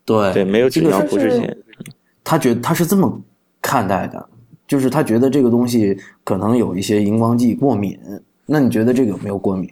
[0.04, 1.56] 对对，没有纸这个尿是是布之前，
[2.24, 3.20] 他觉得他是这么
[3.60, 4.28] 看待的，
[4.66, 7.96] 就是他觉得这个东西可能有一些荧光剂过敏。
[8.46, 9.70] 那你觉得这个有没有过敏？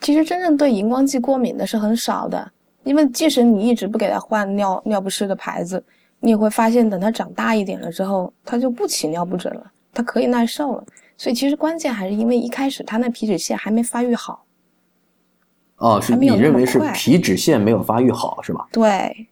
[0.00, 2.50] 其实真正对荧光剂过敏的是很少的，
[2.82, 5.82] 因为即使你一直不给他换尿尿不湿的牌子，
[6.20, 10.84] 你也会发现等他长大一点了之后，他就不起尿不疹了，他可以耐受了。
[11.16, 14.44] 所以其实关键还是因为一开始他那皮脂腺还没发育好。
[15.76, 18.66] 哦，是你认为是皮脂腺没有发育好是吧？
[18.70, 19.26] 对，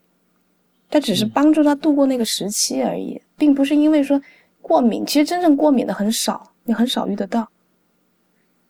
[0.92, 4.20] 它只是帮助他度过那个时期而已，并不是因为说
[4.60, 5.06] 过敏。
[5.06, 7.48] 其实真正过敏的很少，你很少遇得到。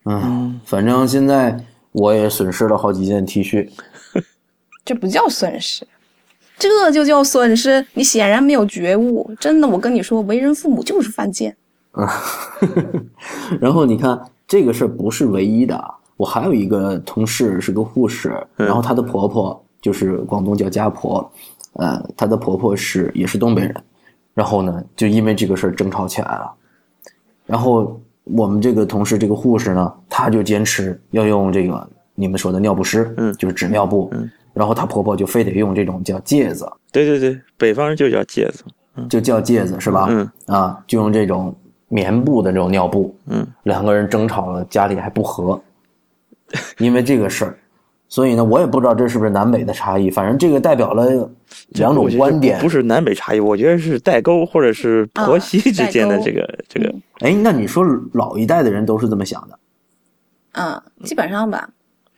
[0.04, 1.58] 嗯，反正现在
[1.90, 3.68] 我也损失了好几件 T 恤。
[4.87, 5.85] 这不叫损失，
[6.56, 7.85] 这就叫损失。
[7.94, 9.28] 你显然没有觉悟。
[9.40, 11.56] 真的，我跟你说，为人父母就是犯贱。
[11.90, 12.08] 啊
[13.61, 21.28] 然后你看这个事儿不是唯一的，啊，我还有一个同事是个护士，然后她的婆婆就是广东叫家婆，
[21.74, 23.74] 呃，她的婆婆是也是东北人，
[24.35, 26.52] 然后呢，就因为这个事儿争吵起来了，
[27.46, 34.30] 然后我们这个同事这个护士呢，她就坚持要用这个你们说的尿不湿，嗯就是纸尿布，嗯。
[34.54, 38.62] 然后她婆婆就非得用这种叫芥子，对对对，北方人就叫戒子，
[39.08, 40.08] 就叫芥子是吧？
[40.11, 40.30] 嗯？
[40.44, 41.56] 啊，就用这种
[41.88, 45.58] 棉布的这种尿布，嗯，两个人争吵了，家里还不和，
[46.76, 47.58] 因为这个事儿，
[48.12, 51.27] 所以呢，我也不知道这是不是南北的差异，反正这个代表了
[51.68, 52.59] 两种观点。
[52.61, 56.94] 不是南北差异，我觉得是代沟或者是婆媳啊之间的这个这个。
[57.20, 59.59] 哎，那你说老一代的人都是这么想的？
[60.53, 61.66] 嗯，基本上吧。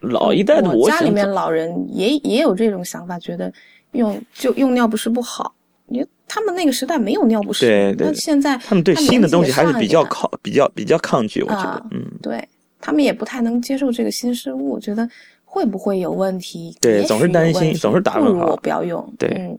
[0.01, 3.53] 老一代的我家里面老人也也有这种想法，觉得
[3.93, 5.55] 用就用尿不湿不好。
[5.87, 12.43] 因为他们那个时代没有尿不湿，对对那现在他们对新的东西还是比较抗比较比较抗拒，我觉得啊，嗯，对
[12.81, 15.09] 他们也不太能接受这个新事物，觉得
[15.55, 16.77] 会不会有问题？
[16.81, 19.15] 对总是担心总是打问号不如我不要用。
[19.17, 19.57] 对嗯。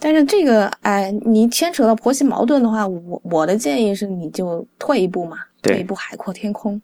[0.00, 6.80] 但是这个，哎，你牵扯到婆媳矛盾的话，我我的建议是，你就退一步嘛，退一步海阔天空。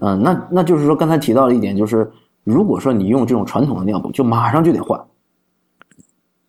[0.00, 2.10] 嗯， 那那就是说刚才提到了一点，就是
[2.44, 4.98] 如果说你用这种传统的尿布，就马上就得换。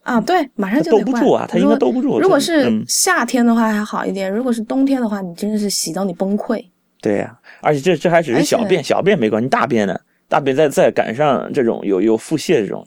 [0.04, 1.06] 啊，对，马上就得换。
[1.06, 2.20] 兜不住啊，他应如果该兜不住。
[2.22, 6.66] 如果是夏天的话还好一点，如果是冬天的话，你真的是洗到你崩溃。
[7.02, 9.98] 对呀、而且这这还只是小便，小便没关系，大便呢？
[10.28, 12.86] 大便再再赶上这种有有腹泻这种，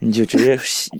[0.00, 0.90] 你就直接洗，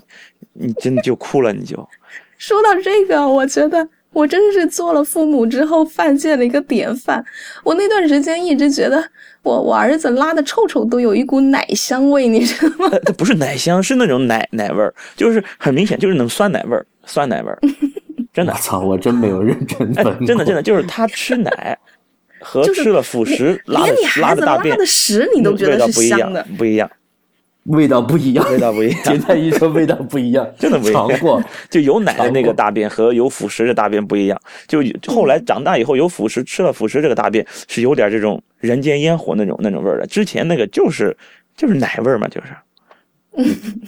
[0.52, 1.76] 你真的就哭了，你就
[2.38, 7.24] 说到这个，我觉得我真是做了父母之后犯贱的一个典范。
[7.64, 9.02] 我那段时间一直觉得
[9.42, 12.88] 我我儿子拉的臭臭都有一股奶香味，你知道吗？
[12.92, 17.59] 呃它不是奶香，是那种奶奶味儿，就是很明显就是那种酸奶味儿，酸奶味儿，
[18.33, 19.92] 真的我，操，我真没有认真。
[20.24, 21.76] 真的真的就是他吃奶
[22.44, 26.90] 和吃了辅食拉的拉拉的大便的屎你都觉味得道不一样是香的。，不一样，
[27.64, 31.42] 味道不一样，味道不一样 简单一说味道不一样， 真的不一样尝过。
[31.70, 34.40] 就有奶的那个大便和有辅食的大便不一样。
[34.68, 40.07] 就后来长大以后有辅食，吃了辅食这个大便是有点这种人间烟火那种那种味儿的。
[40.07, 41.16] 之前那个就是
[41.57, 42.48] 就是奶味儿嘛，就是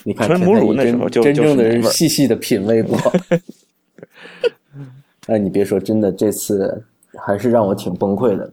[0.05, 2.99] 你看纯母乳那时候就真真正的人细细的品味过。
[5.27, 6.83] 哎，你别说，真的这次
[7.19, 8.51] 还是让我挺崩溃的，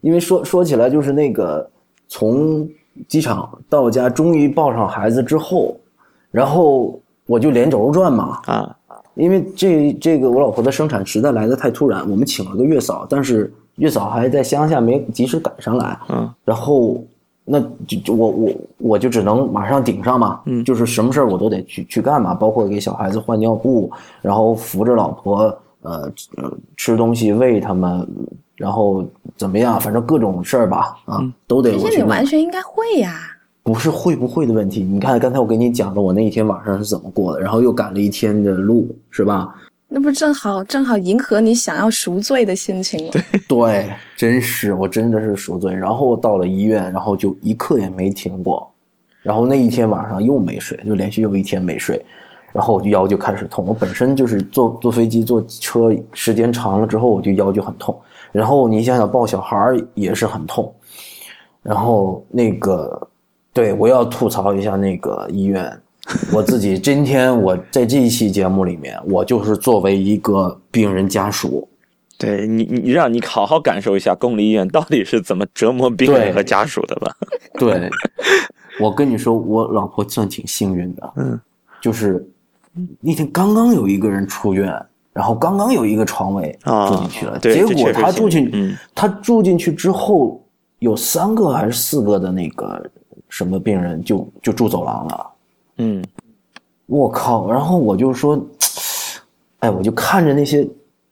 [0.00, 1.68] 因为说说起来就是那个
[2.08, 2.68] 从
[3.08, 5.76] 机场到家，终于抱上孩子之后，
[6.30, 8.76] 然后我就连轴转嘛，啊，
[9.14, 17.02] 因为这这个我老婆的生产实在来的太突然，我们请了个月嫂，但是月嫂还在乡下没及时赶上来，嗯，然后
[17.44, 20.64] 那就就我我我就只能马上顶上嘛，嗯。
[20.64, 23.90] 就是什么事儿我都得去去干嘛，包括给小孩子换尿布，
[24.22, 28.06] 然后扶着老婆呃呃吃东西喂他们，
[28.56, 33.18] 然后怎么样，反正各种事儿吧，啊，都得这些你我去弄完全应该会呀。
[33.62, 34.82] 不是会不会的问题。
[34.82, 39.54] 你看刚才我给你讲了我那一天晚上是怎么过的，然后又赶了一天的路，是吧？
[39.88, 43.12] 那不正好正好迎合你想要赎罪的心情吗？
[43.48, 45.72] 对，真是我真的是赎罪。
[45.72, 48.70] 然后到了医院，然后就一刻也没停过，
[49.22, 52.04] 然后那一天晚上又没睡，就连续又一天没睡，
[52.54, 53.66] 然后我就腰就开始痛。
[53.66, 57.94] 我本身就是坐坐飞机坐车时间长了之后，我就腰就很痛。
[58.30, 60.72] 然后你想想抱小孩儿也是很痛，
[61.62, 63.08] 然后那个，
[63.52, 65.70] 对我要吐槽一下那个医院。
[66.32, 71.66] 我自己今天我在这一期节目里面，我就是作为一个病人家属，
[72.18, 77.10] 对你，你让你好好感受一下公立医院到底是怎么折磨病人和家属的吧。
[77.58, 77.90] 对，
[78.80, 81.40] 我跟你说，我老婆算挺幸运的，嗯，
[81.80, 82.22] 就是
[83.00, 84.66] 那天刚刚有一个人出院，
[85.12, 90.42] 然后刚刚有一个床位啊住进去了，对结果他住进，嗯他住进去之后，
[90.80, 92.84] 有三个还是四个的那个
[93.28, 95.26] 什么病人就就住走廊了。
[95.78, 96.04] 嗯，
[96.86, 97.50] 我靠！
[97.50, 98.38] 然后我就说，
[99.60, 100.68] 哎，我就看着那些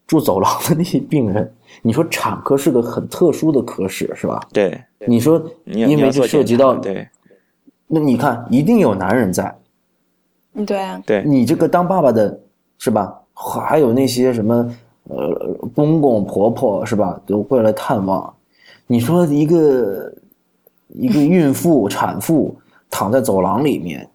[0.07, 4.41] 住走廊的那些病人，你说产科是个很特殊的科室，是吧？
[4.53, 7.09] 对，你说，因为这涉及到，对
[7.87, 9.62] 那你看，一定有男人在，嗯
[10.67, 12.39] 对啊，对，你这个当爸爸的，
[12.79, 13.19] 是吧？
[13.35, 14.71] 还有那些什么，
[15.09, 18.33] 呃，公公婆婆是吧，都过来探望。
[18.87, 20.13] 你说一个
[20.89, 22.55] 一个孕妇、产妇
[22.91, 24.07] 躺在走廊里面，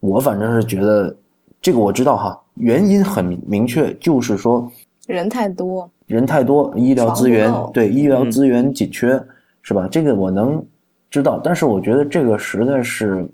[0.00, 1.14] 我反正是觉得
[1.62, 4.70] 这个我知道哈，原因很明明确，就是说
[5.06, 9.22] 人太多，人太多，医疗资源对医疗嗯资源紧缺，
[9.62, 9.86] 是吧？
[9.88, 10.60] 这个我能
[11.08, 13.26] 知道，但是我觉得这个实在是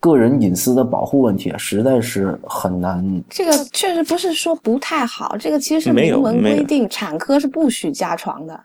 [0.00, 3.22] 个人隐私的保护问题，啊实在是很难。
[3.28, 8.60] 这个确实不是说不太好，这个其实是明文规定，产科是不许加床的。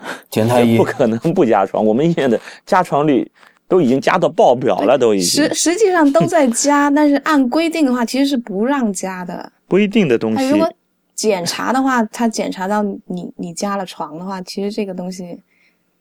[0.30, 3.30] 田太医不可能不加床，我们医院的加床率
[3.68, 9.52] 都已经加到爆表了，都已经实实际上都在加， 但是按规定的话，其实是不让加的。
[9.68, 10.58] 规定的东西如。
[10.58, 10.72] 果
[11.14, 15.38] 检查的话，他检查到你你加了床的话，其实这个东西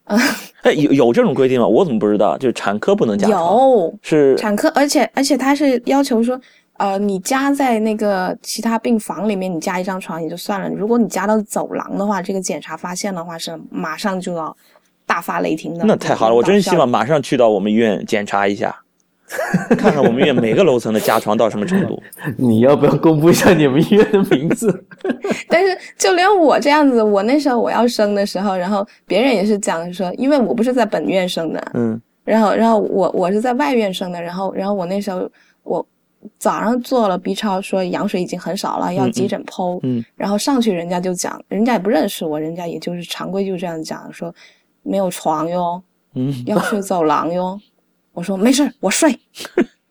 [0.63, 1.65] 哎，有有这种规定吗？
[1.65, 2.37] 我怎么不知道？
[2.37, 6.39] 就是产科不能加床，有是产科，而且而且他是要求说，
[6.77, 14.55] 呃，你加在那个其他病房里面，你加一张床也就算了，如果你加到走廊的话，这个检查发现的话是马上就要
[15.05, 15.85] 大发雷霆的。
[15.85, 18.75] 那太好了，我真希望马上去到我们医院检查一下，
[19.77, 22.01] 看看我们医院每个楼层的加床到什么程度。
[22.37, 24.85] 你要不要公布一下你们医院的名字？
[25.47, 35.29] 但是就连我这样子，我那时候我要生的时候，然后别人也是讲说，因为我不是在本院生的，嗯然后然后我我是在外院生的，然后然后我那时候
[35.63, 35.85] 我
[36.37, 44.33] 早上做了 B 超，说羊水已经很少了，要急诊剖，嗯然后上去人家就讲，人家也不认识我，人家也就是常规就这样讲说，
[44.83, 45.81] 没有床哟，
[46.15, 47.59] 嗯，要睡走廊哟。
[48.13, 49.17] 我说没事，我睡。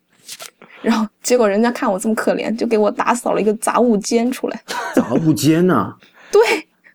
[0.81, 4.61] 然后结果人家看我这么可怜，就给我打扫了一个杂物间出来。
[4.95, 5.93] 杂物间呐、
[6.31, 6.41] 对，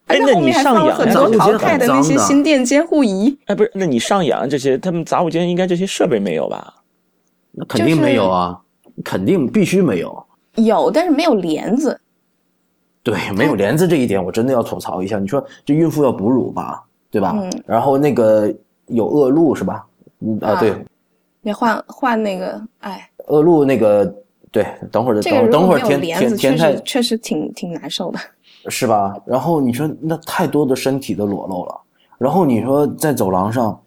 [0.07, 3.37] 而且哎那你后面还放了很多淘杂物间很汰的那些心电监护仪。
[3.47, 6.75] 哎，不是，那你上扬这些，他们杂物间应该这些设备没有吧？
[7.53, 8.59] 那肯定没有啊，
[9.05, 10.27] 肯定必须没有。
[10.55, 12.01] 有，但是没有帘子。
[13.03, 15.19] 对，没有帘子这一点，我真的要吐槽一下。
[15.19, 17.37] 你说这孕妇要哺乳吧，对吧？
[17.37, 18.51] 嗯然后那个
[18.87, 19.85] 有恶露是吧？
[20.21, 20.73] 嗯啊，啊对，
[21.45, 24.05] 得换换那个，哎，恶露那个，
[24.51, 28.19] 对，等会儿这个等等会儿田田帘子，确田太确实挺挺难受的。
[28.71, 29.15] 是吧？
[29.27, 31.81] 然后你说那太多的身体的裸露了，
[32.17, 33.79] 然后你说在走廊上，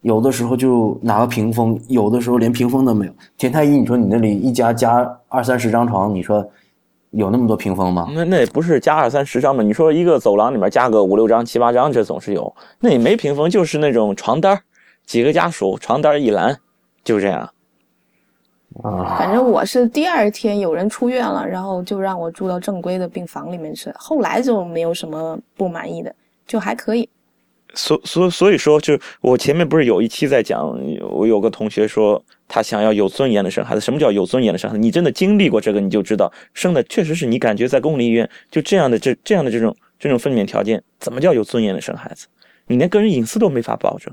[0.00, 3.12] 有的时候就拿个屏风，有的时候连屏风都没有。
[3.38, 6.44] 田太医，你说你那里一家加二三十张床，你说
[7.10, 8.08] 有那么多屏风吗？
[8.12, 9.62] 那那也不是加二三十张吧？
[9.62, 12.52] 你说一个走廊里面加个五六张、七八张，这总是有。
[12.80, 14.60] 那也没屏风，就是那种床单儿
[15.06, 16.58] 几个家属，床单一栏，
[17.04, 17.48] 就这样。
[18.82, 23.88] 啊，反正我是第二天有人出院了，然后就让我住到正规的病房里面去。
[23.94, 26.12] 后来就没有什么不满意的，
[26.44, 27.08] 就还可以。
[27.76, 30.76] 所所所以说，就我前面不是有一期在讲，
[31.10, 33.80] 我有个同学说他想要有尊严的生孩子。
[33.80, 34.80] 什么叫有尊严的生孩子？
[34.80, 42.26] 你真的经历过这个，你就知道生的确实是你感觉在公立医院就这样的这这样的这种这种分娩条件，怎么叫有尊严的生孩子？
[42.66, 44.12] 你连个人隐私都没法保证。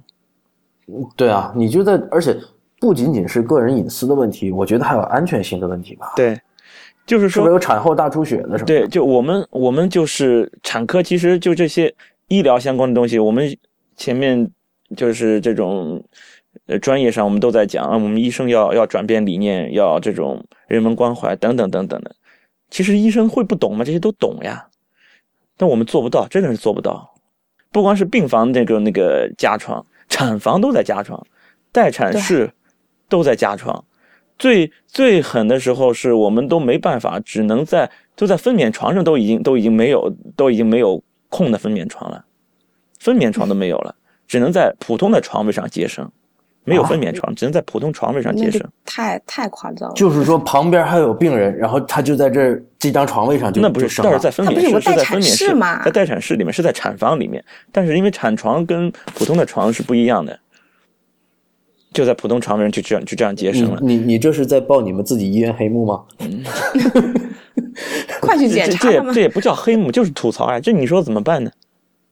[1.15, 2.36] 对啊，你就在，而且
[2.82, 6.13] 不仅仅是个人隐私的问题，我觉得还有安全性的问题吧？
[6.15, 6.41] 对，
[7.06, 8.65] 就是说是不是有产后大出血的什么？
[8.65, 11.94] 对，，就我们我们就是产科，其实就这些
[12.28, 13.56] 医疗相关的东西，我们
[13.96, 14.50] 前面
[14.98, 16.04] 就是这种
[16.65, 22.15] 呃专业上我们都在讲，啊我们医生要要转变理念，要这种人文关怀等等等等的。
[22.72, 23.86] 其实医生会不懂吗？
[23.86, 24.65] 这些都懂呀，
[25.56, 27.13] 但我们做不到，真的是做不到。
[27.72, 31.24] 不光是病房那个那个加床，产房都在加床，
[31.72, 32.52] 待产室
[33.12, 33.84] 都在加床。
[34.39, 42.26] 最最狠的时候是我们都没办法，只能在都在分娩床上都已经都已经没有都已经没有空的分娩床了，
[42.97, 43.93] 分娩床都没有了，
[44.28, 46.10] 只能在普通的床位上接生，
[46.63, 48.67] 没有分娩床，只能在普通床位上接生。
[48.84, 49.93] 太太夸张了。
[49.95, 57.43] 就是说旁边还有病人，然后他就在这儿这张床位上就那不是，就生了倒是在分娩室，是在分娩室室吗在待产室里面，是在产房里面。
[57.71, 60.39] 但是因为产床跟普通的床是不一样的，
[61.93, 63.80] 就在普通床位上就这样就这样接你生了。
[63.82, 66.01] 你你这是在报你们自己医院黑幕吗？
[68.21, 69.21] 快去检查这也这？
[69.21, 70.60] 也不叫黑幕，就是吐槽啊！
[70.60, 71.51] 这你说怎么办呢？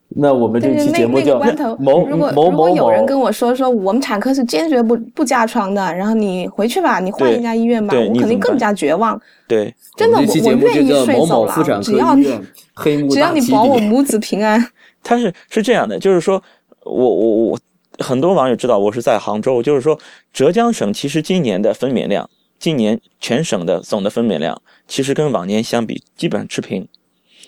[0.10, 9.20] 那我们这但是那那期节目叫个关头，某如果某某如果有人跟我说说我们产科是坚决不不加床的，然后你回去吧，你换一家医院吧，我肯定更加绝望。
[9.48, 13.78] 对，真的，我我们这期节目我愿意就叫某睡走了，某妇产只要你只要你保我。
[13.78, 14.66] 母子平安。
[15.04, 16.42] 他是是这样的，就是说
[16.84, 17.60] 我我我
[18.00, 20.00] 很多网友知道我是在杭州，就是说
[20.34, 26.88] 浙江省其实今年的分娩量，今年全省的总的分娩量其实跟往年相比基本上持平，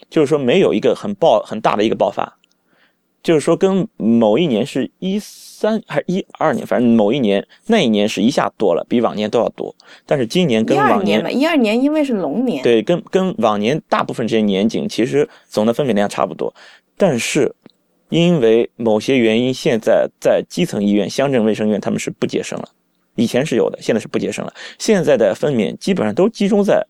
[0.10, 2.38] 就是说没有一个很爆很大的一个爆发，
[3.24, 9.74] 就是说跟某一年是一三还是一二年，反正某一年那一年是一下多了，比往年都要多，
[10.06, 16.54] 但是今年跟往二年嘛，一二年因为是龙年，对，跟跟往年大部分这些年景其实总的分娩量差不多，
[16.98, 17.54] 但是
[18.12, 22.70] 因为某些原因，现在在基层医院、乡镇卫生院他们是不接生了，
[23.16, 24.54] 以前是有的，现在是不接生了。
[24.78, 26.86] 现在的分娩基本上都集中在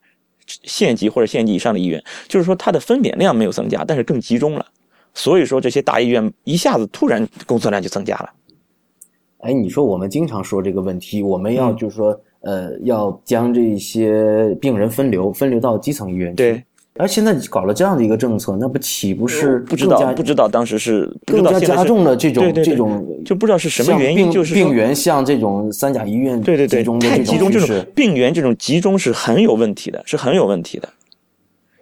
[0.47, 4.65] 县级或者县级以上的医院，就是说它的分娩量没有增加，但是更集中了。
[5.13, 8.29] 所以说这些大医院一下子突然工作量就增加了。
[9.39, 16.35] 哎，你说我们经常说这个问题，我们要嗯就是说，呃，要将这些病人分流，分流到基层医院去。
[16.35, 16.63] 对，
[16.97, 30.89] 而现在搞了这样的一个政策，那不岂不是不知道不知道当时是不知更加加重了这种这种就不知道是什么原因，就是病源像这种三甲医院对对对集中，的这太集中，这种趋势种病源这种集中是很有问题的，是很有问题的。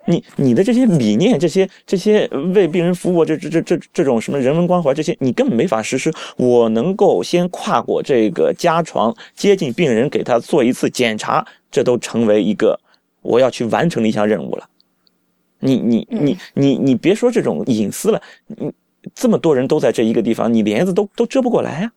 [0.05, 6.11] 你你的这些理念，这些这些为病人服务，这这这这这种什么人文关怀，这些你根本没法实施。
[6.37, 12.79] 我能够先跨过这个加床，接近病人，给他做一次检查，这都成为一个
[13.21, 14.67] 我要去完成的一项任务了。
[15.59, 18.71] 你你你你你别说这种隐私了，你
[19.13, 21.91] 这么多人都在这一个地方，你帘子都都遮不过来呀、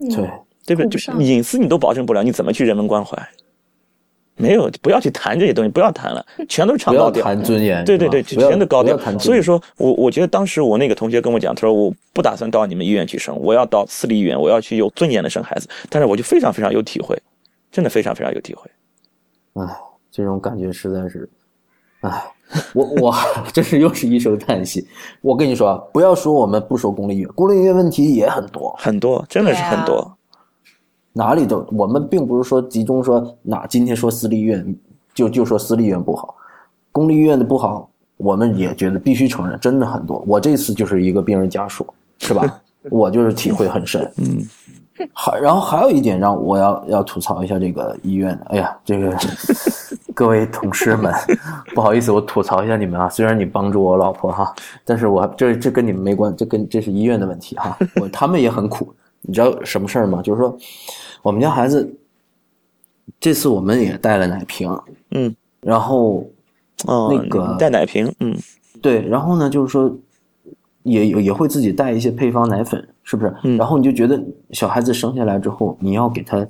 [0.00, 0.30] 嗯对。
[0.66, 0.88] 对不对？
[0.90, 3.16] 就是隐私你都保证不了，你怎么去人文关怀？
[4.36, 7.24] 没有，不要去谈这些东西，不要谈了， 全都是不要长高调。
[7.24, 15.66] 谈尊严，对对对，全都高调所以说我我觉得当时我那个同学跟我讲，他说我不打算到你们医院去生，我要到私立医院，我要去有尊严的生孩子。
[15.88, 17.18] 但是我就非常非常有体会，
[17.72, 18.70] 真的非常非常有体会。
[19.54, 19.74] 唉，
[20.10, 21.26] 这种感觉实在是，
[22.00, 22.22] 唉，
[22.74, 23.14] 我我
[23.52, 24.86] 真是又是一声叹息。
[25.20, 29.98] 我跟你说啊，不要说我们不说公立医院，公立医院问题也很多，很多，真的是很多。
[29.98, 30.14] 啊
[31.14, 31.66] 哪里都。
[31.72, 34.76] 我们并不是说集中说哪今天说私立医院
[35.12, 36.36] 就就说私立医院不好，
[36.92, 40.22] 公立医院的不好，我们也觉得必须承认，真的很多。
[40.28, 41.84] 我这次就是一个病人家属，
[42.18, 42.60] 是吧？
[42.90, 44.08] 我就是体会很深。
[44.18, 44.46] 嗯，
[45.12, 49.10] 还然后还有一点让我要要吐槽一下这个医院的，哎呀，这个
[50.18, 51.14] 各位同事们，
[51.76, 53.08] 不好意思，我吐槽一下你们啊。
[53.08, 54.52] 虽然你帮助我老婆哈，
[54.84, 57.78] 但是我这这跟你们没关，这跟这是医院的问题哈。
[58.02, 60.20] 我他们也很苦，你知道什么事儿吗？
[60.20, 60.58] 就是说，
[61.22, 61.96] 我们家孩子
[63.20, 64.68] 这次我们也带了奶瓶，
[65.12, 66.28] 嗯，然后
[66.86, 68.36] 哦，那个带奶瓶，嗯，
[68.82, 69.96] 对，然后呢，就是说
[70.82, 73.32] 也也也会自己带一些配方奶粉，是不是？
[73.44, 76.44] 嗯然后你就觉得小孩子生下来之后，你要给他，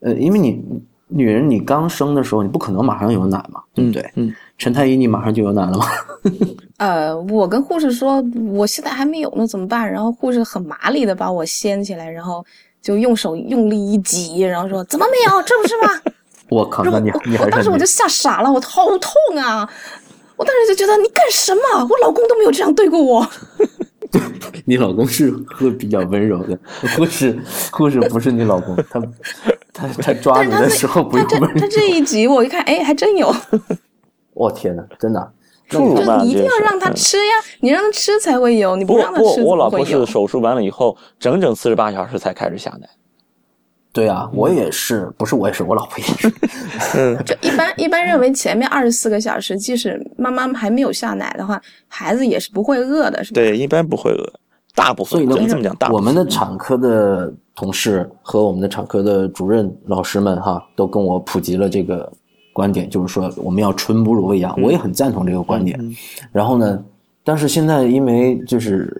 [0.00, 0.60] 呃，因为你
[1.08, 4.10] 女人你刚生的时候，你不可能马上有奶嘛，对不对？
[4.14, 5.86] 嗯，陈太医，你马上就有奶了吗？
[6.78, 9.90] 呃，我跟护士说，我现在还没有呢，怎么办？
[9.90, 12.44] 然后护士很麻利的把我掀起来，然后
[12.80, 15.42] 就用手用力一挤，然后说怎么没有？
[15.42, 16.12] 这不是吗？
[16.50, 19.68] 我靠，那你你当时我就吓傻了，我好痛啊！
[20.36, 21.60] 我当时就觉得你干什么？
[21.90, 23.26] 我老公都没有这样对过我。
[24.64, 26.58] 你老公是会比较温柔的，
[26.96, 27.38] 护士
[27.70, 29.00] 护士不是你老公， 他
[29.72, 31.66] 他他抓你的时候不他这用温柔他。
[31.68, 33.34] 这一集我一看，哎，还真有，
[34.34, 35.32] 我 天哪，真的。
[35.68, 39.68] 就是你一定要让他嗯吃呀，你让他吃才会有，你不让他吃不过我老？
[39.68, 42.88] 婆是手术完了以后，整整四十八小时才开始下奶。
[43.92, 46.32] 对啊，我也是，不是我也是，我老婆也是。
[46.94, 53.34] 嗯， 就一般一般认为前面二十四个小时，即使妈妈还没有下奶的话，孩子也是不会饿的，是吧？
[53.34, 54.32] 对，一般不会饿，
[54.74, 62.12] 大部分所以呢这么讲，大我们的产科的同事和我们的产科的主任老师们哈，都跟我普及了这个
[62.52, 65.76] 观点，就是说我们要纯母乳喂养，我也很赞同这个观点。
[65.80, 65.96] 嗯
[66.30, 66.84] 然后呢，
[67.24, 68.94] 但是现在因为就是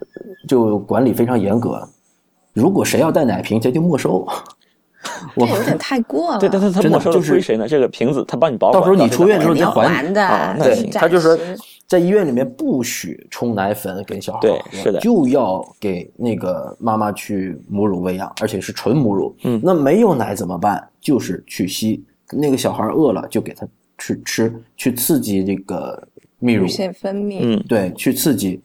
[0.48, 1.86] 就管理非常严格，
[2.52, 4.26] 如果谁要带奶瓶，这就没收。
[5.36, 6.38] 我这有点太过了。
[6.38, 7.66] 对，但他他没收就是归谁呢？
[7.66, 11.36] 这个瓶子他帮你保管，到时候你出院之后你再还还的啊，那对行他就说
[11.86, 19.34] 在医院里面不许冲奶粉给小孩对喝是的就要给那个妈妈去母乳喂养，而且是纯母乳。
[19.44, 20.86] 嗯那没有奶怎么办？
[21.00, 26.06] 就是去吸，那个小孩饿了就给他去吃，去刺激这个
[26.40, 28.60] 泌乳乳，腺分泌，嗯，对，去刺激。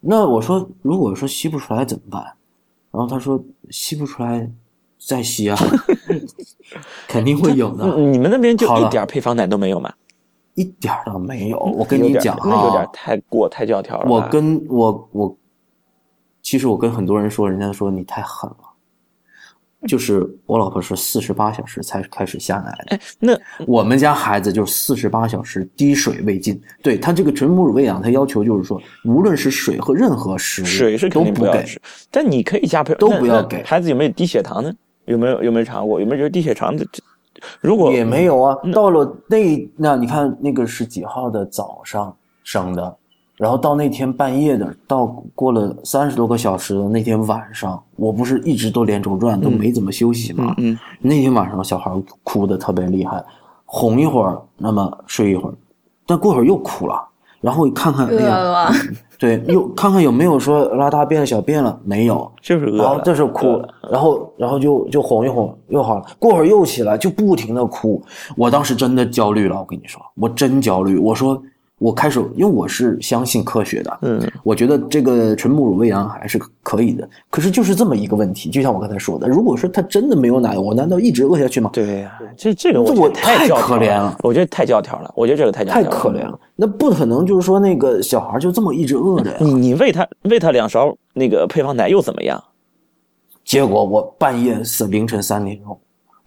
[0.00, 2.22] 那我说，如果说吸不出来怎么办？
[2.90, 4.48] 然后他说吸不出来
[5.08, 5.56] 再吸啊，
[7.08, 7.84] 肯定会有的。
[7.96, 9.90] 嗯你们那边就好一点配方奶都没有吗？
[10.52, 11.58] 一点儿都没有。
[11.58, 14.10] 我跟你讲那有点啊，太过太教条了。
[14.10, 15.36] 我跟我我，
[16.42, 18.56] 其实我跟很多人说，人家说你太狠了。
[19.86, 23.32] 就是我老婆是四十八小时才开始下奶的，哎，那
[23.64, 26.60] 我们家孩子就是四十八小时滴水未进。
[26.82, 31.32] 对他这个纯母乳喂养，他要求就是说，无论是水和任何食物，水是肯都不给。
[31.32, 31.80] 定不要吃，
[32.10, 34.70] 但你可以加配都不要给孩子有没有低血糖呢？
[35.08, 35.98] 有没有有没有查过？
[36.00, 36.86] 有没有觉得低血糖的？
[36.92, 37.02] 这
[37.60, 38.56] 如果也没有啊。
[38.72, 42.96] 到了那那你看那个是几号的早上生的，
[43.36, 50.54] 然后到那天半夜的，到过了三十多个小时的那天晚上，我不是一直都连轴转，都没怎么休息嘛。
[50.58, 51.90] 嗯那天晚上小孩
[52.24, 53.24] 哭的特别厉害，
[53.64, 55.54] 哄一会儿，那么睡一会儿，
[56.06, 57.07] 但过会儿又哭了，
[57.40, 58.72] 然后看看，哎饿呀，了，
[59.18, 62.30] 对，又看看有没有说拉大便、小便了，没有。
[62.42, 68.02] 就是饿了，然后这时候哭，然后然后就就哄一哄又好了，过会儿又起来就不停的哭，
[68.36, 71.40] 我当时真的焦虑了，我跟你说，我真焦虑，我说
[71.78, 81.70] 我开始，因为我是相信科学的，嗯，我觉得这个纯母乳喂养还是可以的，可是就是这么一个问题，就像我刚才说的，如果说他真的没有奶，我难道一直饿下去吗？
[81.72, 89.36] 对呀、这这个我太教条可怜了我觉得太教条了，我觉得这个太教条太可怜了，那不可能就是说那个小孩就这么一直饿着呀。
[89.40, 92.42] 你你喂他喂他两勺那个配方奶又怎么样？
[93.44, 95.78] 结果我半夜是凌晨三点钟，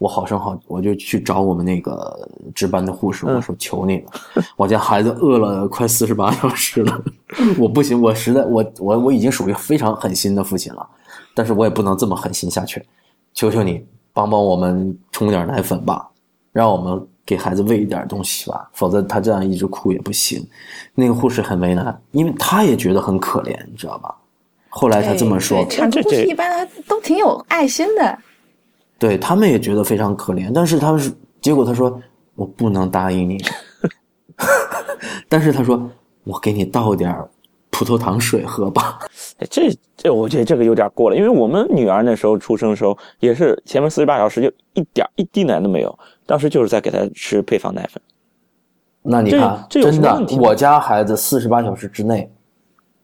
[0.01, 7.03] 我好声好，我就去找我们那个值班的护士，我说求你了，我家孩子饿了 快四十八小时了，
[7.55, 10.83] 我不行，我实在我我我已经属于非常狠心的父亲了，
[11.35, 12.83] 但是我也不能这么狠心下去，
[13.35, 16.09] 求求你帮帮我们冲点奶粉吧，
[16.51, 20.43] 让我们给孩子喂一点东西吧，否则他这样一直哭也不行。
[20.95, 24.15] 那个护士很为难，因为他也觉得很可怜，你知道吧？
[24.69, 28.17] 后来他这么说，这这护士一般他都挺有爱心的，
[29.01, 31.99] 对他们也觉得非常可怜，但是他们是结果他说
[32.35, 33.43] 我不能答应你，
[35.27, 35.89] 但是他说
[36.23, 37.27] 我给你倒点儿
[37.71, 38.99] 葡萄糖水喝吧。
[39.37, 45.97] 哎这这我觉得这个有点过了，因为我们女儿那时候出生的时候也是前面四十八小时就一点一滴奶都没有，
[46.27, 47.99] 当时就是在给她吃配方奶粉。
[49.01, 52.31] 那你看，这真的我家孩子四十八小时之内，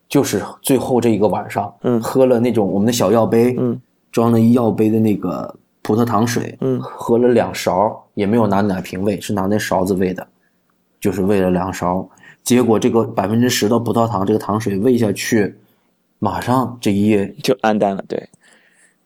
[0.08, 3.82] 就是最后这一个晚上，嗯喝了那种我们的小药杯，嗯，
[4.12, 5.56] 装了一药杯的那个
[5.88, 10.28] 葡萄糖水，嗯喝了两勺，也没有拿奶瓶喂，是拿那勺子喂的，
[11.00, 12.06] 就是喂了两勺。
[12.44, 15.56] 结果这个百分之十的葡萄糖，这个糖水喂下去，
[16.20, 18.22] 马上这一夜，就暗淡了，对，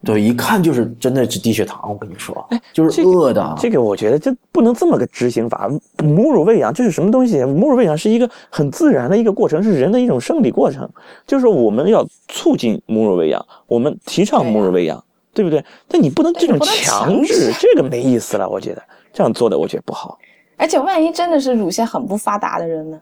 [0.04, 1.88] 对，一看就是真的是低血糖。
[1.88, 3.56] 我跟你说，哎就是饿的。
[3.60, 5.70] 这个我觉得这不能这么个执行法。
[6.04, 7.44] 母乳喂养这是什么东西？
[7.44, 10.90] 母乳喂养是一个很自然的一个过程，是人的一种生理过程。
[11.28, 15.04] 就是我们要促进母乳喂养，我们提倡母乳喂养，
[15.34, 15.64] 对不对？
[15.88, 18.48] 但你不能这种强强制制， 这个没意思了。
[18.48, 20.18] 我觉得这样做的，我觉得不好。
[20.58, 23.00] 而且万一真的是乳腺很不发达的人呢？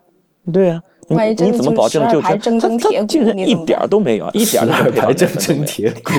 [0.52, 6.12] 对啊、你万一真的你怎么保证就他铮铮铁骨他竟然一你怎么办点儿都没有，一点儿都没有配方奶粉都没有铁骨。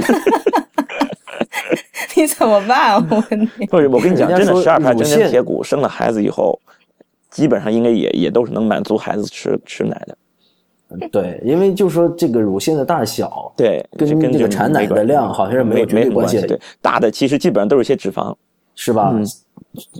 [2.14, 2.94] 你怎么办？
[2.94, 6.60] 我问你， 不是，我跟你讲，真的十二排乳腺真真铁骨生了孩子以后，
[7.30, 10.16] 基本上应该也也都是能满足孩子吃吃奶的。
[11.12, 18.34] 对，因为就说这个乳腺的大小，对，跟这个产奶的量好像是没没有绝对关系的对，大的其实基本上都是一些脂肪。
[18.76, 19.10] 是吧？
[19.12, 19.26] 嗯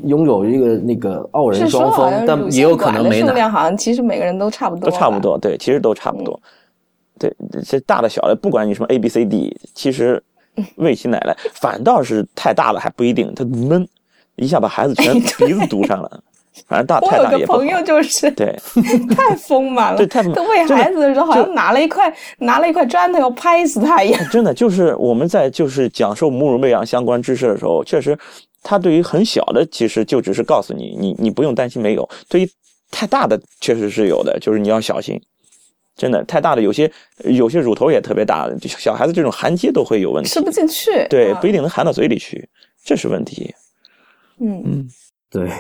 [0.05, 3.28] 拥有一个那个傲人双峰但也有可能没奶。
[3.28, 5.20] 数量好像其实每个人都差不多，都差不。
[5.20, 6.41] 多，对，其实都差不多。
[7.18, 7.30] 对，
[7.66, 10.22] 这大的小的，不管你什么 A B C D，其实
[10.76, 13.86] 喂起奶来，反倒是太大了还不一定，它闷，
[14.36, 16.20] 一下把孩子全鼻子堵上了。
[16.66, 17.66] 反正大我太大也不好有个朋。
[17.66, 18.55] 友就是 对，
[19.14, 24.28] 太丰满了，对太他喂孩子的时候好像拿了一块拿了一块砖头要拍死他一样。
[24.30, 28.18] 真的就是我们在就是讲授母乳喂养相关知识的时候，确实，
[28.62, 32.51] 他对于很小的其实就只是告诉你，你你不用担心没有；对于
[32.90, 35.20] 太大的确实是有的，就是你要小心。
[35.96, 36.90] 真的太大的有些
[37.24, 40.30] 有些乳头也特别大，小孩子这种含接都会有问题。
[40.30, 40.90] 吃不进去。
[41.11, 42.48] 对，啊不一定能含到嘴里去，
[42.82, 43.55] 这是问题。
[44.40, 44.88] 嗯，嗯，
[45.30, 45.51] 对，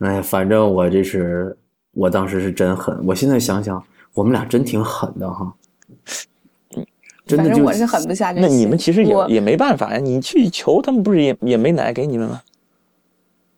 [0.00, 1.56] 哎，反正我这是，
[1.92, 2.98] 我当时是真狠。
[3.06, 3.82] 我现在想想，
[4.12, 5.54] 我们俩真挺狠的哈。
[7.26, 8.48] 真的就反正我是狠不下这那。
[8.48, 12.40] 你们其实也也没办法呀，你去求他们不是也也没奶给你们吗？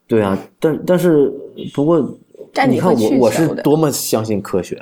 [0.07, 1.33] 对啊，但但是
[1.73, 2.19] 不过
[2.53, 4.79] 但你看我我是多么相信科学，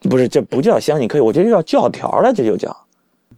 [0.00, 2.76] 不是，这不叫相信科学，我觉得叫教条了，这就叫。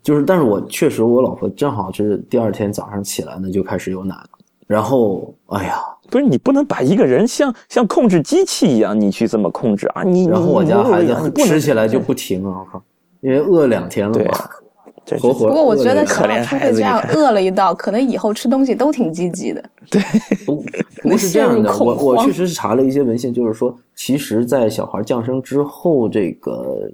[0.02, 4.30] 就是但是我确实我老婆正好是第二天早上起来呢就开始有奶了，
[4.66, 5.78] 然后哎呀，
[6.10, 10.02] 不是你不能把一个人像像控制机器一样，你去这么控制啊！
[10.02, 12.82] 你然后我家孩子吃起来就不停啊，我靠，
[13.20, 14.38] 因为饿两天了对嘛，
[15.06, 19.64] 这活活不过我觉得可怜孩初会这样饿了一道，可能以后吃东西都挺积极的。
[19.90, 20.02] 对
[20.44, 20.64] 不
[21.02, 26.90] 不过是这样的，我我确实是查了一些文献，就是说，其实，在小孩降生之后，这个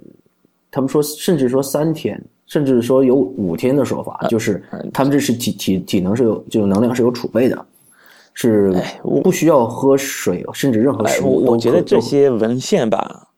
[0.71, 4.63] 他们说，甚至说三天，甚至说有五天的说法，就是
[4.93, 7.65] 他们这是体体体能是有这种能量是有储备的，
[8.39, 13.29] 是哎我不需要喝水，甚至任何哎，食物都我我觉得这些文献吧，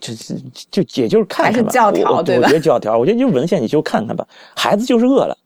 [0.00, 1.70] 就是就也就是看看吧。
[1.70, 4.26] 还是教条我对吧我觉得教条，我觉得就是文献，你就看看吧。
[4.56, 5.36] 孩子就是饿了，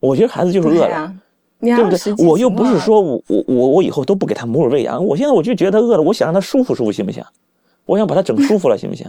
[0.00, 1.14] 我觉得孩子就是饿了。
[1.60, 7.22] 对不对我又不是说我我我我以后都不给他母乳喂养，我现在我就觉得他饿了，我想让他舒服舒服，行不行？
[7.86, 9.06] 我想把他整舒服了，行不行？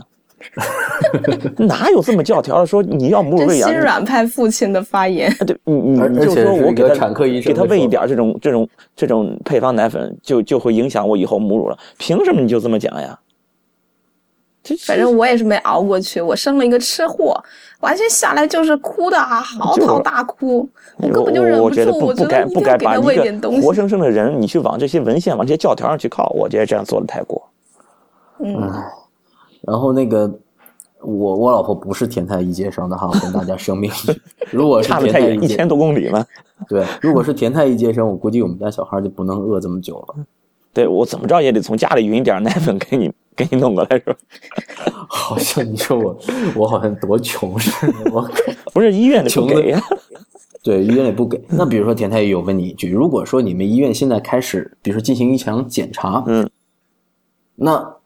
[1.56, 3.70] 哪有这么教条的说你要母乳这喂养？
[3.70, 5.32] 心软派父亲的发言。
[5.32, 11.78] 啊，对你你就说我给他产科医生给他喂一点这种这种这种配方奶粉，就就会影响我以后母乳了？
[11.98, 13.18] 凭什么你就这么讲呀？
[14.86, 17.38] 反正我也是没熬过去，我生了一个吃货，
[17.82, 20.68] 完全下来就是哭的啊，嚎啕大哭，
[20.98, 23.62] 我根本就忍不住，我觉得不我觉不该不该把一他喂点东西。
[23.62, 27.42] 个活生生的人，你去往这些文献、往这些教条上去靠，我觉得这样做的太过。
[28.40, 28.72] 嗯，
[29.62, 30.32] 然后那个
[31.02, 33.92] 我我老婆不是田太医接生的哈，我跟大家声明，
[34.52, 36.26] 如果是差的太远，田太医接一千多公里嘛。
[36.68, 40.26] 对，如果是田太医接生，我估计我们家小孩就不能饿这么久了。
[40.74, 44.16] 对我怎么着也得从家里匀点奶粉给你给你弄过来，是吧？
[45.08, 46.18] 好像你说我
[46.56, 48.28] 我好像多穷似的，我。
[48.74, 49.80] 不是医院的不穷的给呀？
[50.64, 51.40] 对，医院也不给。
[51.48, 56.50] 那比如说田太医，我问你一句，如果说你们医院现在开始，比如说进行一场检查，嗯，
[57.54, 57.98] 那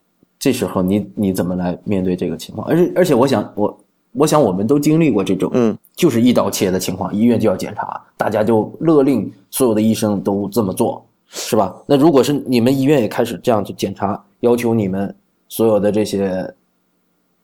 [0.47, 2.65] 这时候你你怎么来面对这个情况？
[2.69, 3.79] 而且而且，我想我
[4.13, 11.75] 我想我们都经历过这种，嗯，就是一刀切的情况，医院就要检查，大家就勒令所有的医生都这么做，是吧？
[11.85, 15.13] 那如果是你们医院也开始这样去检查，要求你们
[15.49, 16.49] 所有的这些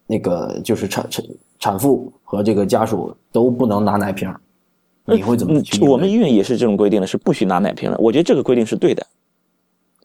[0.07, 1.25] 那个就是产产
[1.59, 4.33] 产妇和这个家属都不能拿奶瓶，
[5.03, 5.85] 你会怎么嗯去？
[5.85, 7.97] 我们医院也是这种规定的，是不许拿奶瓶的。
[7.97, 9.05] 我觉得这个规定是对的，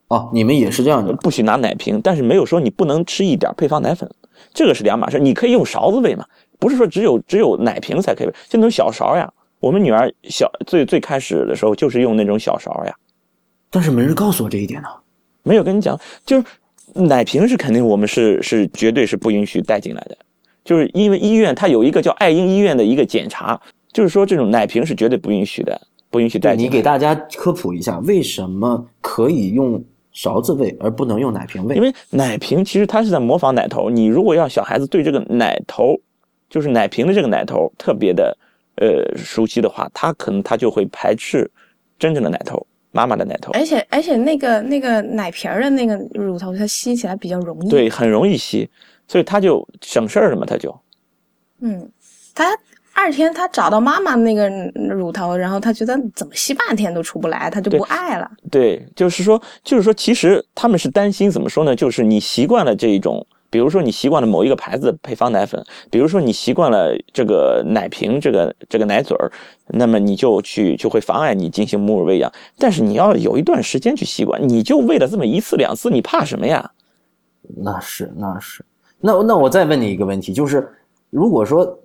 [0.09, 4.11] 哦，你们也是这样的，不许拿奶瓶，但是没有说你不能吃一点配方奶粉，
[4.55, 5.19] 这个是两码事。
[5.19, 6.25] 你可以用勺子喂嘛，
[6.59, 9.31] 不是说只有只有奶瓶才可以喂，就那种小勺呀。
[9.61, 12.95] 我们女儿小最最开始的时候就是用那种小勺呀，
[13.71, 14.89] 但是没人告诉我这一点呢。
[15.43, 16.45] 没有跟你讲，就是
[16.95, 20.17] 奶瓶是肯定我们是是绝对是不允许带进来的，
[20.65, 23.61] 就是因为医院它有一个叫爱婴医院的一个检查，
[23.93, 26.71] 就是说这种奶瓶是绝对不允许的，不允许带进来。
[26.71, 29.83] 你给大家科普一下，为什么可以用
[30.19, 31.77] 勺子喂，而不能用奶瓶喂？
[31.77, 35.97] 因为奶瓶其实它是在模仿奶头，你如果要小孩子对这个奶头，
[36.51, 38.37] 就是奶瓶的这个奶头特别的
[38.79, 41.49] 呃熟悉的话，他可能他就会排斥
[42.01, 48.69] 真正的奶头，妈妈的奶头，而且而且那个那个奶瓶儿的那个乳头，它吸起来比较容易。，对，很容易吸，
[49.07, 50.77] 所以他就省事儿了嘛，他就。
[51.61, 51.89] 嗯，
[52.35, 52.45] 他
[52.99, 54.51] 二天他找到妈妈那个
[54.91, 58.29] 乳头，然后他觉得怎么吸半天都出不来，他就不爱了。
[58.51, 61.77] 对，就是说，就是说，其实他们是担心怎么说呢？
[61.77, 69.31] 就是你习惯了这一种，比如说你习惯了某一个牌子的配方奶粉，比如说你习惯了这个奶瓶这个这个奶嘴儿，
[69.69, 72.31] 那么你就去就会妨碍你进行母乳喂养。
[72.59, 76.69] 但是你要有一段时间去习惯，你就喂了这么一次两次，你怕什么呀？
[77.63, 78.65] 那是那是，
[79.01, 80.69] 那那我再问你一个问题，就是
[81.11, 81.79] 如果说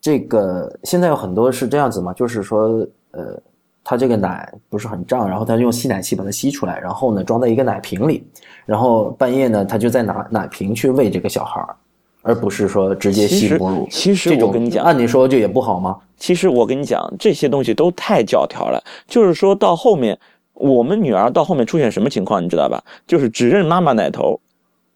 [0.00, 3.40] 这个现在有很多是这样子嘛，就是说呃，
[3.82, 8.24] 它这个奶不是很胀，然后它就用吸奶器把它吸出来，然后呢装在一个奶瓶里，
[8.64, 11.76] 然后半夜呢他就再拿奶瓶去喂这个小孩儿，
[12.22, 13.88] 而不是说直接吸母乳。
[13.90, 15.96] 其实我跟你讲，按理说这也不好吗？
[16.16, 18.82] 其实我跟你讲，这些东西都太教条了。
[19.06, 20.18] 就是说到后面，
[20.54, 22.82] 我们女儿到后面出现什么情况，你知道吧？
[23.06, 24.40] 就是只认妈妈奶头，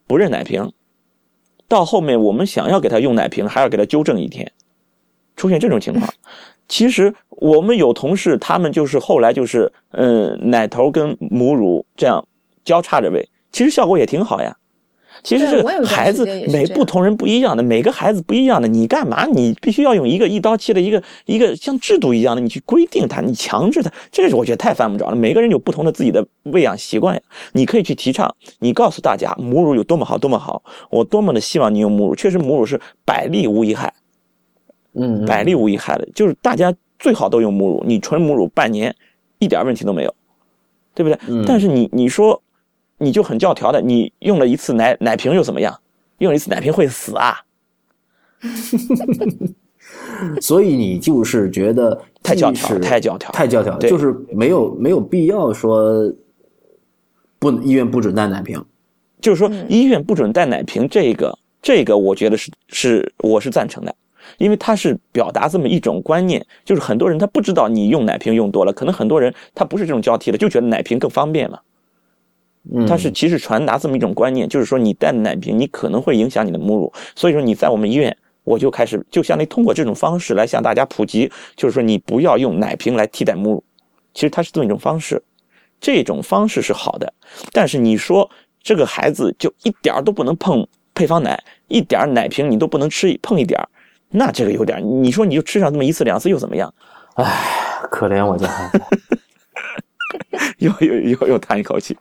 [0.07, 0.71] 不认奶瓶。
[1.69, 4.51] 到后面我们想要给她用奶瓶，还要给她纠正一天，
[5.37, 6.13] 出现这种情况。
[6.69, 12.25] 其实我们有同事，他们就是后来就是，嗯，奶头跟母乳这样
[12.65, 14.57] 交叉着喂，其实效果也挺好呀。
[15.23, 19.27] 其实这个孩子每不同人不一样的，每个孩子不一样的，你干嘛？
[19.27, 25.15] 你必须要用一个一刀切的一个一个像制度一样的，你去规定他，你强制他，这是我觉得太犯不着了。
[25.15, 27.21] 每个人有不同的自己的喂养习惯呀，
[27.53, 33.93] 你可以去提倡，你告诉大家母乳有多么好，多么好，我多么的希望你用母乳，确实母乳是百利无一害。
[34.95, 38.95] 嗯，嗯百利无一害的，就是大家最好都用母乳，你纯母乳半年
[39.39, 40.15] 一点问题都没有，
[40.95, 41.19] 对不对？
[41.29, 42.41] 嗯但是你你说
[42.99, 45.79] 你就很教条的，你用了一次奶奶瓶又怎么样？
[46.19, 47.37] 用一次奶瓶会死啊？
[50.41, 56.13] 所以你就是觉得太教条太教条太教条，对就是没有没有必要说
[57.39, 58.65] 不医院不准带奶瓶。
[59.21, 63.95] 就是说嗯医院不准带奶瓶，这个这个我觉得是是我是赞成的，
[64.39, 71.63] 因为它是表达这么一种观念，就是很多人他不知道你用奶瓶用多了，可能很多人他不是这种交替的，就觉得奶瓶更方便了。
[72.73, 83.65] 嗯，它是其实传达这么一种观念，就是说你带奶瓶，你可能会影响你的母乳，所以说你在我们医院，我就开始就相当于通过这种方式来向大家普及，就是说你不要用奶瓶来替代母乳，
[84.15, 85.21] 其实它是这么一种方式，
[85.81, 87.13] 这种方式是好的，
[87.53, 88.31] 但是你说
[88.63, 90.65] 这个孩子就一点儿都不能碰
[90.95, 93.69] 配方奶，一点儿奶瓶你都不能吃碰一点儿，
[94.13, 96.73] 那这个有点儿，你说你就吃上这么一次两次又怎么样？
[97.15, 97.25] 唉
[97.91, 98.81] 可怜我家孩子。
[100.59, 101.97] 又又又又叹一口气，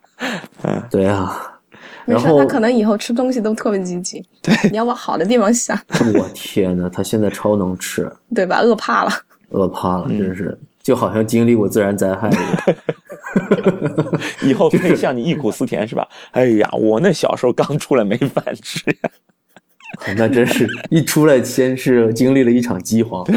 [0.62, 1.58] 嗯对啊，
[2.06, 4.24] 没事，他可能以后吃东西都特别积极。
[4.42, 5.76] 对，你要往好的地方想，
[6.14, 8.60] 我天呐，他现在超能吃，对吧？
[8.60, 9.10] 饿怕了。
[9.50, 12.76] 饿怕嗯了，真是就好像经历过自然灾害一样。
[14.42, 16.06] 以后可以向你忆苦思甜是吧？
[16.32, 19.10] 哎呀，我那小时候刚出来没饭吃呀。
[20.16, 23.26] 那真是一出来先是经历了一场饥荒。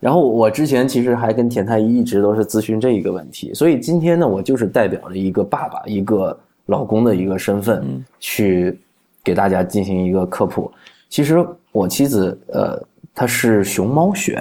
[0.00, 8.78] 然后我之前其实还跟田太医一直都是咨询这一个问题，所以今天呢，我就是代表了一个爸爸、一个老公的一个身份，去
[9.22, 10.72] 给大家进行一个科普。
[11.10, 12.82] 其实我妻子呃，
[13.14, 14.36] 她是熊猫血，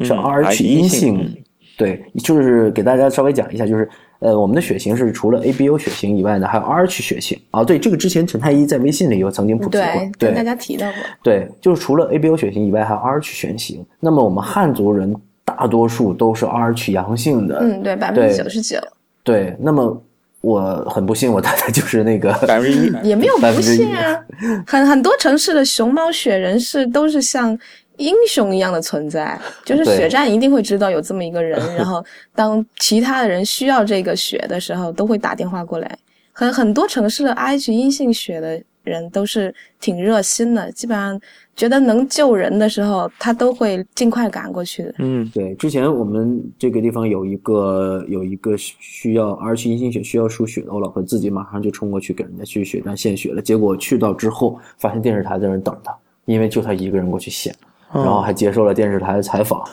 [0.00, 1.36] 是嗯 Rh 阴性
[1.76, 3.88] 对，就是给大家稍微讲一下，就是
[4.26, 7.62] 呃，我们的血型是除了 ABO 血型以外呢，还有 Rh 血型啊。
[7.62, 10.98] 对，这个之前陈太医在微信里有曾经普及过对，，对跟大家提到过。
[11.22, 13.86] 对，就是除了 ABO 血型以外，还有 Rh 血型。
[14.00, 15.14] 那么我们汉族人
[15.44, 18.80] 大多数都是 Rh 阳性的，嗯，对，百分之九十九，
[19.22, 19.56] 对。
[19.60, 20.02] 那么
[20.40, 24.18] 我很不幸，我大概就是那个百分之一，也没有不幸啊。
[24.66, 27.56] 很很多城市的熊猫血人士都是像
[27.96, 35.98] 英雄一样的存在， 就是血站一定会知道有这么一个人， 然后当其他的人需要这个血的时候，都会打电话过来。
[36.32, 41.18] 很很多城市的 Rh 阴性血的人都是挺热心的，基本上
[41.56, 44.94] 觉得能救人的时候，他都会尽快赶过去的。
[44.98, 53.40] 嗯，对，之前我们这个地方有一个有一个需要 Rh 阴性血需要输血的，我老婆自己马上就冲过去给人家去血站献血了。
[53.40, 57.54] 结果去到之后，发现电视台在那等他，因为就他一个人过去献，
[57.92, 59.62] 然后还接受了电视台的采访。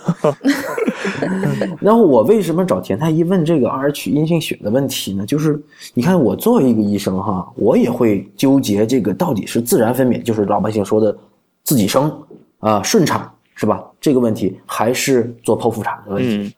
[1.79, 5.25] 然后我为什么找田太医问这个 Rh 阴性血的问题呢？
[5.25, 5.61] 就是
[5.93, 11.15] 你看我作为一个医生哈，我也会纠结这个到底是自然分娩，就是老百姓说的
[11.63, 12.11] 自己生
[12.59, 13.83] 啊、顺产是吧？
[13.99, 16.37] 这个问题还是做剖腹产的问题。
[16.37, 16.53] 嗯，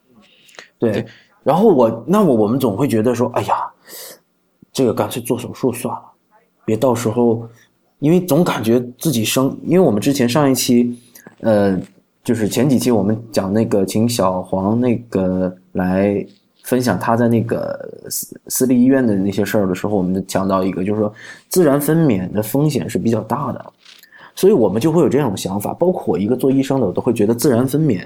[0.80, 1.06] 对，
[1.44, 3.56] 然后我那我我们总会觉得说，哎呀，
[4.72, 6.02] 这个干脆做手术算了，
[6.66, 7.48] 别到时候，
[8.00, 10.96] 因为总感觉自己生，因为我们之前上一期，
[11.42, 11.80] 呃，
[12.24, 16.26] 就是前几期我们讲那个请小黄那个来
[16.64, 21.14] 分享他在那个私私立医院的那些事儿的时候，我们就讲到一个，就是说
[21.50, 23.74] 自然分娩的风险是比较大的，
[24.34, 28.04] 所以我们就会有这种想法，包括我一个做医生的，我都会觉得自然分娩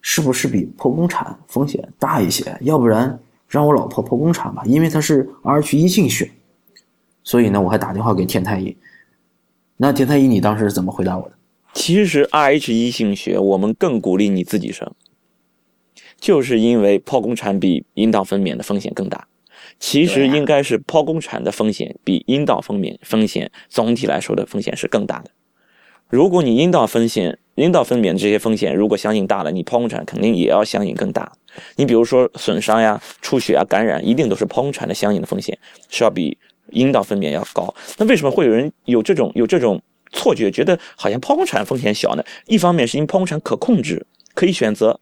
[0.00, 2.56] 是不是比剖宫产风险大一些？
[2.62, 3.16] 要不然
[3.46, 6.28] 让我老婆剖宫产吧，因为她是 Rh 阴性血，
[7.22, 8.76] 所以呢，我还打电话给田太医。
[9.76, 11.32] 那田太医，你当时是怎么回答我的？
[11.72, 14.92] 其实 Rh 一性学我们更鼓励你自己生，
[16.20, 19.26] 就是因为剖宫产比阴道分娩的风险更大。
[19.78, 25.30] 其实应该是剖宫产的风险比阴道分娩风险总体来说的风险是更大的。
[26.08, 31.32] 如果你阴道分险、阴道分娩这些风险如果相应大了，你剖宫产肯定也要相应更大。
[31.76, 35.56] 你比如说损伤呀、出血啊、感染，一定都是剖宫产的相应的风险
[35.88, 36.36] 是要比
[36.70, 37.72] 阴道分娩要高。
[37.96, 39.80] 那为什么会有人有这种有这种
[40.12, 42.24] 错觉，觉得好像剖宫产风险小呢？
[42.46, 44.98] 一方面是因为剖宫产可控制，可以选择。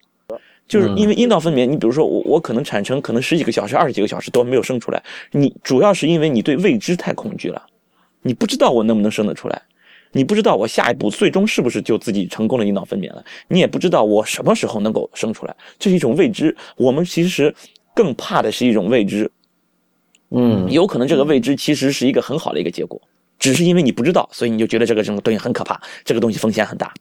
[0.66, 7.66] 就是因为阴道分娩，你比如说我我可能产程可能十几个小时、二十几个小时都没有生出来，你主要是因为你对未知太恐惧了，
[8.20, 9.62] 你不知道我能不能生得出来，
[10.12, 16.54] 你不知道我下一步最终是不是就自己成功的阴道分娩了，你也不知道我什么时候能够生出来，这是一种未知。
[16.76, 17.54] 我们其实
[17.94, 19.30] 更怕的是一种未知，
[20.32, 23.00] 嗯，有可能这个未知其实是一个很好的一个结果，
[23.38, 26.92] 只是因为你不知道，所以你就觉得这个这种东西很可怕，这个东西风险很大。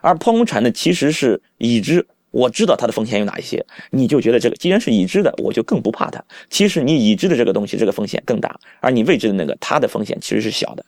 [0.00, 6.22] 而剖宫产呢，其实是已知，我知道它的风险有哪一些，你就觉得这个既然是已知的，我就更不怕它。
[6.50, 10.84] 其实你已知的这个东西，这个风险更大，而你未知的那个，它的风险其实是小的。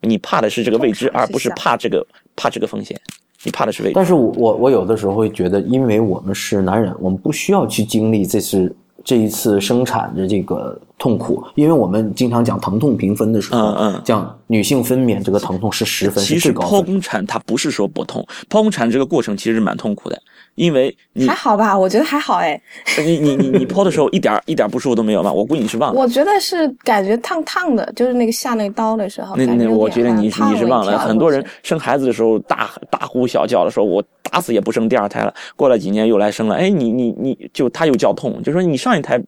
[0.00, 2.98] 你怕的是这个未知，而不是怕这个怕这个风险。
[3.44, 3.94] 你怕的是未知。
[3.94, 8.74] 但是我我我有的时候会觉得，因为我们是男人，我们不需要去经历这次
[9.08, 16.84] 这一次生产的这个痛苦，因为我们经常讲疼痛评分的时候，嗯嗯讲女性分娩这个疼痛是十分，是其实剖。
[16.84, 20.22] 宫产它不是说不痛，剖宫产这个过程其实蛮痛苦的，
[20.56, 21.78] 因为你还好吧？
[21.78, 22.60] 我觉得还好哎，
[22.98, 25.32] 你你你你 剖的时候一点一点不舒服都没有吗？
[25.32, 25.98] 我估计你是忘了。
[25.98, 35.34] 我觉得是感觉烫烫的，就是那个下那个刀的时候，那那我觉得你你是忘了，很多人生孩子的时候大大呼小叫的时候，我打死也不生第二胎了。
[35.56, 39.20] 过了几年又来生了，哎，你你你就他又叫痛，就说你上一胎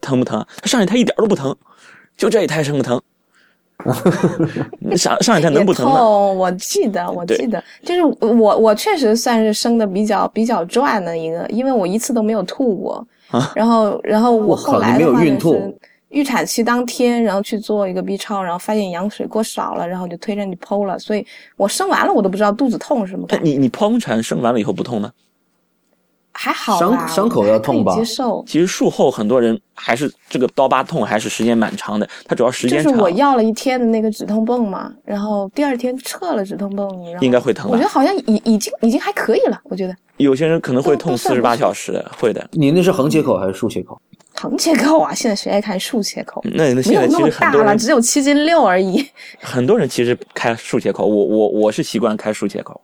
[0.00, 0.44] 疼不疼？
[0.60, 1.54] 他上一胎一点都不疼，
[2.16, 3.00] 就这一胎生的疼。
[4.96, 6.00] 上上一胎能不疼吗？
[6.00, 13.06] 我记得，我记得，就是我我确实算是生的比较比较赚的一个，因为我一次都没有吐过。
[13.30, 15.78] 啊然后然后我后来你没有的话就孕吐是
[16.08, 21.26] 预产期当天，然后去做一个 B 超，然后发现羊水过少了，然后就推着你剖了，所以
[21.56, 25.10] 我生完了我都不知道肚子痛是什么哎感觉，你你剖宫产生完了以后不痛吗？
[26.36, 28.44] 还好伤伤口要痛吧接受。
[28.44, 32.08] 其实术后很多人还是这个刀疤痛，还是时间蛮长的。
[32.26, 42.44] 它主要时间就是，我要了一天的那个止痛泵嘛，然后第二天撤了止痛泵，然后应该会疼我觉得好像已已经已经还可以了，我觉得有些人可能会痛四十八小时的，会的。
[42.50, 43.96] 你那是横切口还是竖切口？
[44.34, 46.42] 横切口啊，现在谁爱看竖切口？
[46.44, 49.06] 那那没现在其有那么大了，实很多人只有七斤六而已。
[49.40, 52.80] 很多人其实开竖切口，我我我是习惯开竖切口，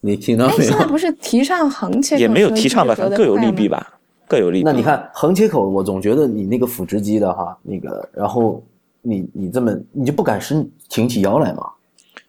[0.00, 0.70] 你听到哎，没有？
[0.70, 3.68] 现在不是提倡横切口，也没有提倡吧，反正各有利弊。
[3.68, 3.94] 吧，
[4.28, 4.64] 各有利弊。
[4.64, 8.62] 那你看横切口，我总觉得你那个腹直肌的哈，那个，然后
[9.02, 11.66] 你你这么你就不敢伸挺起腰来嘛，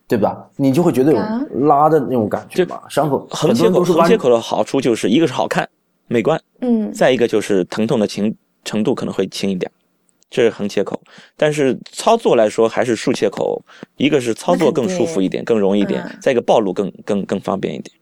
[0.07, 0.45] 对吧？
[0.55, 5.67] 你就会觉得啊有拉的那种感觉嘛，伤口横切口，横切口的好处就是一个是好看、
[6.07, 9.71] 美观，嗯，再一个就是疼痛的轻程度可能会轻一点，
[10.29, 11.01] 这是横切口。
[11.35, 13.61] 但是操作来说还是竖切口，
[13.97, 17.95] 一个是操作更舒服一点，更容易一点嗯，再一个暴露更更更方便一点。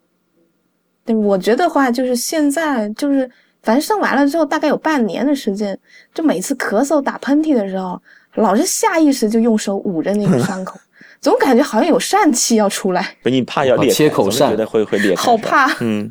[1.03, 3.29] 对，我觉得话就是现在就是，
[3.63, 5.77] 反正生完了之后大概有半年的时间，
[6.13, 7.99] 就每次咳嗽、打喷嚏的时候，
[8.35, 10.79] 老是下意识就用手捂着那个伤口，
[11.19, 15.75] 总感觉好像有疝气要出来，不，你怕要裂开，切口疝总是觉得会会裂开，好怕。
[15.79, 16.07] 嗯，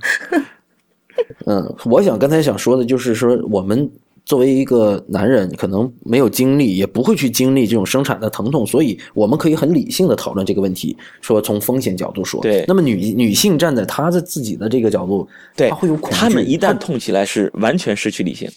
[1.47, 3.89] 嗯，我想刚才想说的就是说，我们
[4.31, 12.41] 作为一个男人，可能没有经历，也不会去经历这种生产的疼痛，所以我们可以很理性的讨论这个问题，说从风险角度说。
[12.41, 16.17] 对那么女女性站在她的自己的这个角度，对，她会有恐惧。
[16.17, 18.49] 他们一旦痛起来是完全失去理性。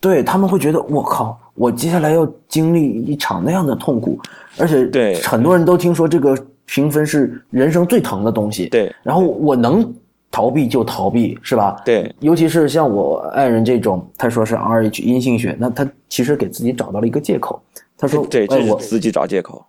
[0.00, 4.18] 对他们会觉得我靠，我接下来要经历一场那样的痛苦，
[4.56, 6.34] 而且对很多人都听说这个
[6.64, 8.66] 评分是人生最疼的东西。
[8.70, 9.92] 对，然后我能
[10.36, 11.80] 逃避就逃避，是吧？
[11.82, 17.58] 对，尤其是像我爱人这种，他说是 Rh 阴性血，那他其实给自己找到了一个借口。
[17.96, 19.64] 他说：“对，这哎，我是自己找借口。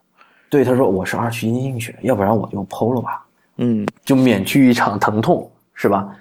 [0.49, 3.25] 对他说我是 Rh 阴性血，要不然我就剖了吧，
[3.59, 6.13] 嗯，就免去一场疼痛，是吧？”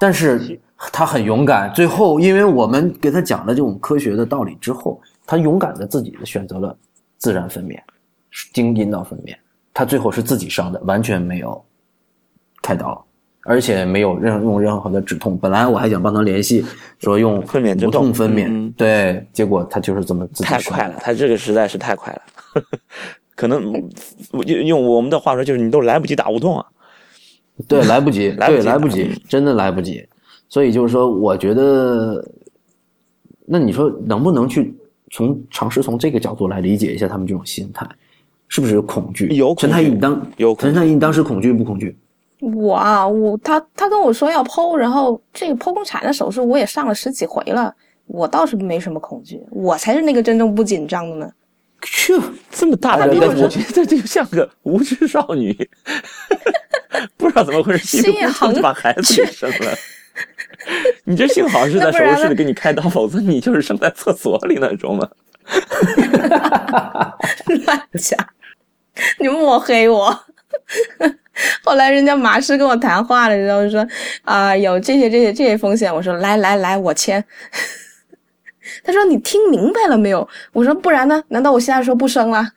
[0.00, 0.58] 但是
[0.90, 6.74] 他很勇敢，最后因为我们给他讲了这种科学的道理之后，他勇敢的自己选择了
[7.18, 7.78] 自然分娩，
[8.54, 9.36] 经阴道分娩。
[9.74, 11.62] 他最后是自己伤的，完全没有
[12.62, 13.04] 开刀，
[13.44, 15.36] 而且没有任用任何的止痛。
[15.36, 16.64] 本来我还想帮他联系，
[16.98, 22.62] 说用无分娩镇痛痛分娩，对，结果他就是这么太快了，他这个实在是太快了，
[23.34, 23.72] 可能
[24.32, 26.66] 用用我们的话说，就是你都来不及打无痛啊。
[27.68, 30.06] 对，来不及， 来不及对，来不及，真的来不及。
[30.48, 32.24] 所以就是说，我觉得，
[33.44, 34.74] 那你说能不能去
[35.10, 37.88] 从尝试从这个角度来理解一下他们这种心态，
[38.48, 39.28] 是不是有恐惧？
[39.28, 41.96] 有恐惧陈太医，你当有陈太医，你当时恐惧不恐惧？
[42.42, 47.72] 我啊，我他他跟我说要剖，然后这个剖宫产的手术我也上了十几回了，
[48.06, 51.32] 我倒是没什么恐惧，我才是那个真正不紧张的呢。
[51.82, 52.12] 去，
[52.50, 55.52] 这么大的力我觉得这就像个无知少女，
[57.16, 59.72] 不知道怎么回事，心一糊涂就横把孩子给生了。
[61.04, 65.08] 你这幸好是在手术室里给你开刀，否则你就是生在厕所里那种嘛。
[67.66, 68.18] 乱讲，
[69.18, 70.16] 你抹黑我。
[71.64, 73.86] 后来人家马师跟我谈话了，然后说
[74.22, 77.24] 啊、有这些这些这些风险，我说来来来，我签。
[78.84, 80.26] 他说你听明白了没有？
[80.52, 81.22] 我说不然呢？
[81.28, 82.48] 难道我现在说不生了？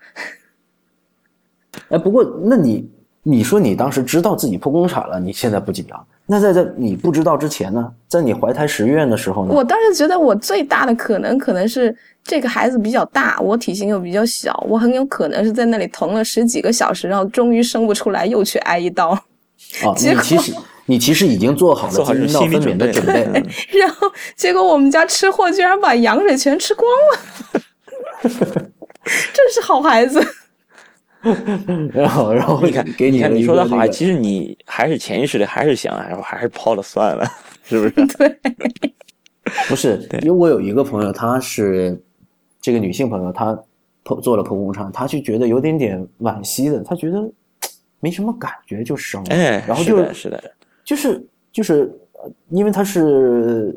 [1.89, 2.89] 哎，不过那你
[3.23, 6.07] 你说你当时知道自己剖宫产了，你现在不紧张？
[6.27, 7.91] 那在在你不知道之前呢？
[8.07, 9.53] 在你怀胎十月的时候呢？
[9.53, 19.09] 我当时觉得我最大的可能可能是这个孩子比较大，我体型又比较小，我很有可能是在那里疼了十几个小时，然后终于生不出来，又去挨一刀。
[19.85, 20.53] 啊， 结果你其实
[20.87, 23.39] 你其实已经做好了做好这阴道种心理分娩的准准备备。
[23.39, 23.47] 了。
[23.79, 30.19] 然后结果我们家吃货居然把羊水全吃光了，真是好孩子。
[31.91, 37.25] 然后然后你看，给你看你说的好，其实你还是潜意识里还是想，然后还是抛了算了，
[37.63, 38.07] 是不是？
[38.17, 38.39] 对，
[39.67, 41.99] 不是， 因为我有一个朋友，她是
[42.61, 43.57] 这个女性朋友，她
[44.03, 47.27] 剖做了剖宫产，她就觉得有点点惋惜的，她觉得
[47.99, 50.43] 没什么感觉就生了，哎，然后就是的，是的，
[50.83, 53.75] 就是就是，呃因为她是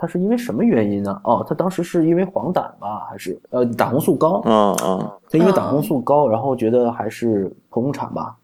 [0.00, 1.20] 她是因为什么原因呢？
[1.24, 4.40] 哦，他当时是因为黄疸吧，还是呃胆红素高？
[4.46, 8.34] 嗯嗯，他因为胆红素高，然后觉得还是剖宫产吧，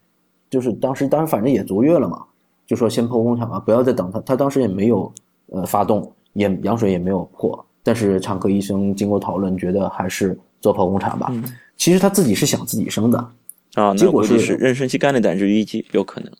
[0.51, 2.23] 就是当时当时反正也足月了嘛，
[2.67, 4.19] 就说先剖宫产吧，不要再等他。
[4.19, 5.11] 他当时也没有
[5.47, 11.33] 呃发动，也羊水也没有破，但是产科医生经过讨论，觉得还是做剖宫产吧。
[11.75, 13.29] 其实他自己是想自己生的，
[13.73, 16.31] 啊，结果是妊娠期肝内胆汁淤积，有可能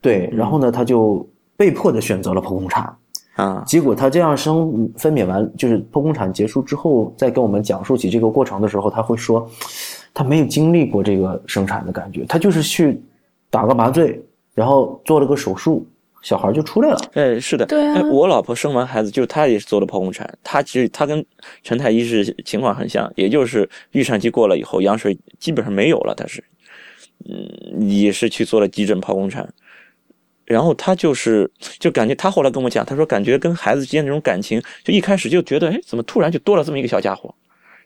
[0.00, 2.96] 对，然后呢，他就被迫的选择了剖宫产。
[3.34, 9.50] 啊，结果她这样生分娩完，就是剖宫产结束之后，再跟我们讲述起这个过程的时候，她会说，
[10.12, 13.00] 她没有经历过这个生产的感觉，她就是去
[13.48, 14.22] 打个麻醉，
[14.54, 15.86] 然后做了个手术，
[16.20, 16.98] 小孩就出来了。
[17.14, 21.24] 哎，是的，对啊哎，我老婆生完孩子，就是她也是做了剖宫产，她其实她跟
[21.62, 26.44] 陈太医是情况很像，也就是预产期过了以后，羊水基本上没有了，她是，
[27.24, 29.48] 嗯，也是去做了急诊剖宫产。
[30.44, 37.34] 然后他就是，就感觉他后来跟我讲，他说感觉跟孩子之间那种感情，就一开始就觉得，哎，怎么突然就多了这么一个小家伙，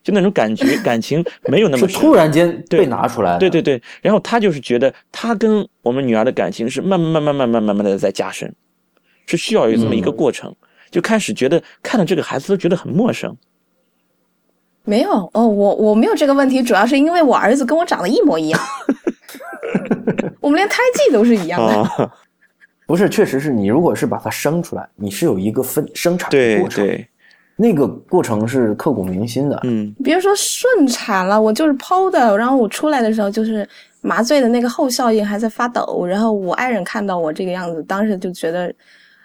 [0.02, 8.54] 就那种感觉 感情没有那么是突然间对被拿出来的，对对对，然后他就是觉得他跟我们女儿的感情是慢慢慢慢慢慢慢慢的在加深，
[9.26, 10.54] 是需要有这么一个过程。
[10.88, 13.36] 就开始觉得看到这个孩子都觉得很陌生，
[14.84, 18.60] 没有哦，我我没有这个问题，主要是因为我儿子跟我长得一模一样，
[20.40, 22.10] 我们连胎记都是一样的。
[22.86, 27.06] 啊，不是，确实是你如果是把它生出来，你是有一个分生产的过程，对，
[27.56, 29.60] 那个过程是刻骨铭心的。
[29.64, 33.68] 嗯，别说顺产了，我就是剖的，然后我出来的时候就是
[34.00, 38.72] 麻醉的那个后效应还在发抖，然后我爱人看到我这个样子，当时就觉得，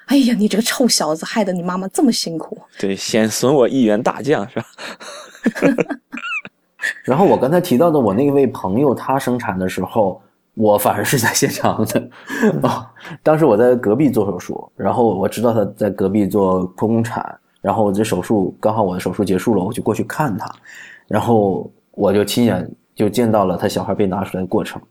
[0.06, 2.58] 哎呀，你这个臭小子，害得你妈妈这么辛苦。
[2.80, 4.66] 对，先损我一员大将是吧？
[7.04, 10.20] 然后我刚才提到的我那位朋友，他生产的时候，
[10.56, 12.10] 我反而是在现场的。
[12.64, 12.86] 哦，
[13.24, 17.24] 当时我在隔壁做手术，然后我知道他在隔壁做剖宫产，
[17.62, 20.52] 然后我这手术刚好我的手术结束了，我就过去看他，
[21.08, 24.82] 然后我就亲眼就见到了他小孩被拿出来的过程，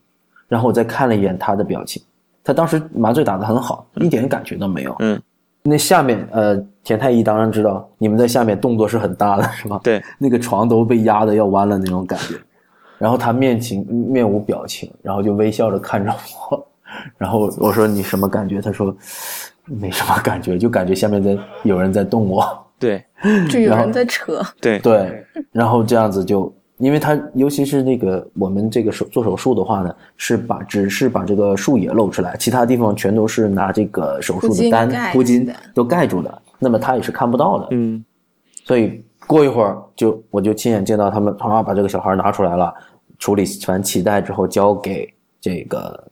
[0.49, 2.03] 然后我再看了一眼他的表情，
[2.43, 4.97] 他当时麻醉打得很好，一点感觉都没有。
[5.01, 5.21] 嗯，
[5.63, 9.79] 那下面呃，田太医当然知道你们在下面动作是很大的，是吧？
[9.83, 12.35] 对，那个床都被压的要弯了那种感觉。
[13.01, 16.15] 然后他面情面无表情，然后就微笑着看着
[16.51, 16.67] 我。
[17.17, 18.61] 然后我说你什么感觉？
[18.61, 18.95] 他说
[19.65, 22.47] 没什么感觉，就感觉下面在有人在动我。
[22.79, 23.03] 对
[23.49, 37.69] 就有然后人在扯，对对，然后这样子就，因为他尤其是那个我们这个手做手术的话呢，是把只是把这个树叶露出来，其他地方全都是拿这个手术的单盖铺巾都盖住的，那么他也是看不到的。
[37.71, 38.05] 嗯
[38.65, 42.73] 所以过一会儿就我就亲眼见到他们他妈把这个小孩拿出来了，
[43.21, 45.09] 处理完脐带之后交给
[45.41, 46.11] 这个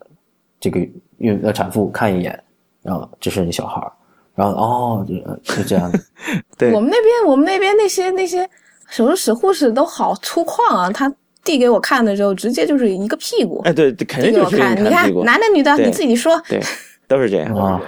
[0.60, 0.78] 这个
[1.16, 2.40] 孕呃产妇看一眼，
[2.82, 3.92] 然后这是你小孩儿，
[4.36, 5.90] 然后哦就就这样，
[6.56, 6.72] 对。
[6.72, 8.48] 我们那边我们那边那些那些
[8.88, 16.40] 手术室护士都好粗犷啊，他递给我看的时候，直接就是一个屁股哎对，对肯递定就是给我看，你看男的女的你自己说。
[16.48, 16.60] 对，
[17.08, 17.54] 都是这样。
[17.56, 17.80] 啊，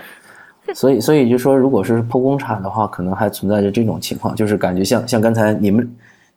[0.75, 5.87] 所以所以就说，如果是剖宫产的话，可能还存在着这种情况，就是感觉像像刚才你们，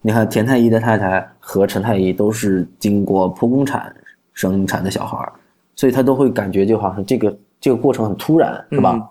[0.04, 3.92] 你看田太医的太太和陈太医都是经过剖宫产
[4.34, 5.34] 生产的小孩儿，
[5.76, 8.92] 所以他都会感觉就好像这个这个过程很突然，是吧？
[8.94, 9.08] 嗯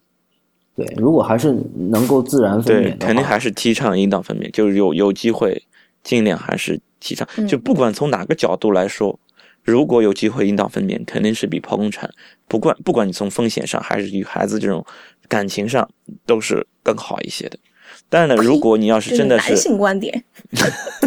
[0.75, 5.63] 对，如果还是能够自然分，娩的话，肯定还是提倡阴道分娩，就是有有机会，
[6.03, 7.29] 尽量还是提倡。
[7.37, 9.19] 嗯就不管从哪个角度来说，
[9.63, 12.11] 如果有机会阴道分娩，肯定是比剖宫产，
[12.49, 14.83] 不管不管你从风险上还是与孩子这种
[15.29, 15.87] 感情上，
[16.25, 17.59] 都是更好一些的。
[18.13, 20.23] 当然了，如果你要是真的是男性观点，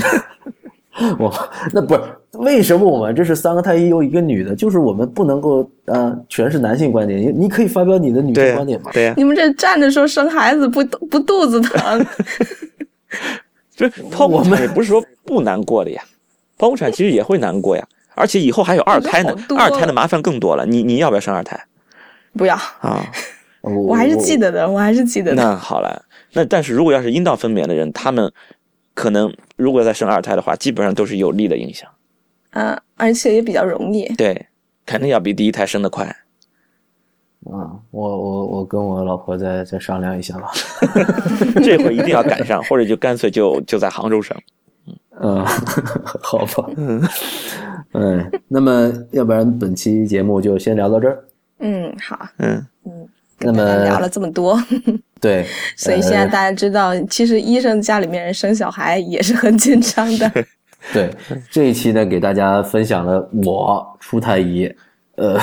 [1.19, 1.31] 我
[1.71, 2.01] 那不是
[2.39, 8.89] 为什么我们这是三个太医有一个女的，就是我们不能够呃全是男性观点，你你可以发表你的女性观点吗？
[8.91, 12.03] 对呀、你们这站着说生孩子不不肚子疼，
[13.75, 16.01] 就是剖我们宫产也不是说不难过的呀，
[16.57, 20.65] 剖腹产其实也会难过呀，而且以后还有二胎呢二胎的麻烦更多了。
[20.65, 21.63] 你你要不要生二胎
[22.35, 23.05] 不要，啊？
[23.61, 25.43] 我 我还是记得的，我还是记得的。
[25.43, 26.01] 那好了，
[26.35, 28.31] 那但是如果要是阴道分娩的人，他们
[28.93, 31.89] 可能如果再生二胎的话，基本上都是有利的影响。
[32.51, 34.07] 嗯，而且也比较容易。
[34.15, 34.45] 对，
[34.85, 36.05] 肯定要比第一胎生的快。
[37.45, 40.51] 啊，我我我跟我老婆再再商量一下吧。
[41.63, 44.35] 这回一定要赶上，或者就干脆就就在杭州生。
[45.19, 45.45] 嗯，
[46.21, 46.69] 好吧。
[47.93, 51.23] 嗯，那么要不然本期节目就先聊到这儿。
[51.59, 53.07] 嗯，好，嗯嗯，
[53.39, 54.59] 那么聊了这么多，
[55.21, 55.45] 对，
[55.75, 60.31] 所以现在呃大家知道，其实医生家里面人生小孩也是很紧张的。
[60.93, 61.09] 对，
[61.49, 64.71] 这一期呢，给大家分享了我出太医，
[65.15, 65.39] 呃，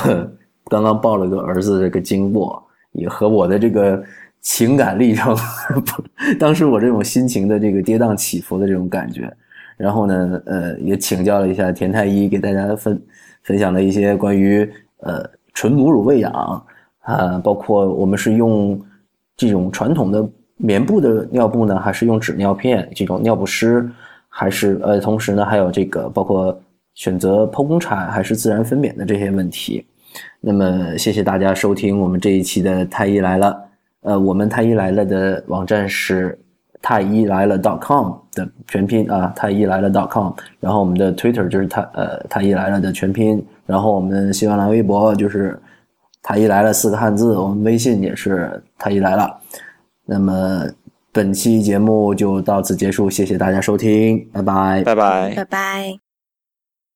[0.67, 2.63] 刚刚抱了个儿子这个经过，
[2.93, 4.01] 也和我的这个
[4.41, 5.37] 情感历程，
[6.39, 9.29] 当时我这种心情的这个跌宕起伏的这种感觉，
[9.77, 13.03] 然后呢，呃，也请教了一下田太医，给大家分
[13.43, 16.33] 分享了一些关于呃纯母乳喂养
[17.01, 18.81] 啊、包括我们是用
[19.37, 23.89] 这种传统的棉布的尿布呢，还是用纸尿片这种尿不湿，
[24.29, 26.59] 还是呃，同时呢还有这个包括
[26.95, 29.85] 选择剖宫产还是自然分娩的这些问题。
[30.41, 33.63] 那么谢谢大家收听我们这一期的太医来了。
[34.03, 36.39] 呃，我们太医来了的网站是
[36.83, 40.33] 太医来了 .com 的全拼啊，太医来了 .com。
[40.61, 43.43] 然后我们的 Twitter 就是太呃太医来了的全拼。
[43.65, 45.59] 然后我们新浪微博就是
[46.23, 47.37] 太医来了四个汉字。
[47.37, 49.41] 我们微信也是他一来了。
[50.05, 50.65] 那么
[51.13, 54.83] 本期节目就到此结束，谢谢大家收听，拜拜。
[54.85, 55.35] 拜拜。
[55.35, 56.02] 拜拜。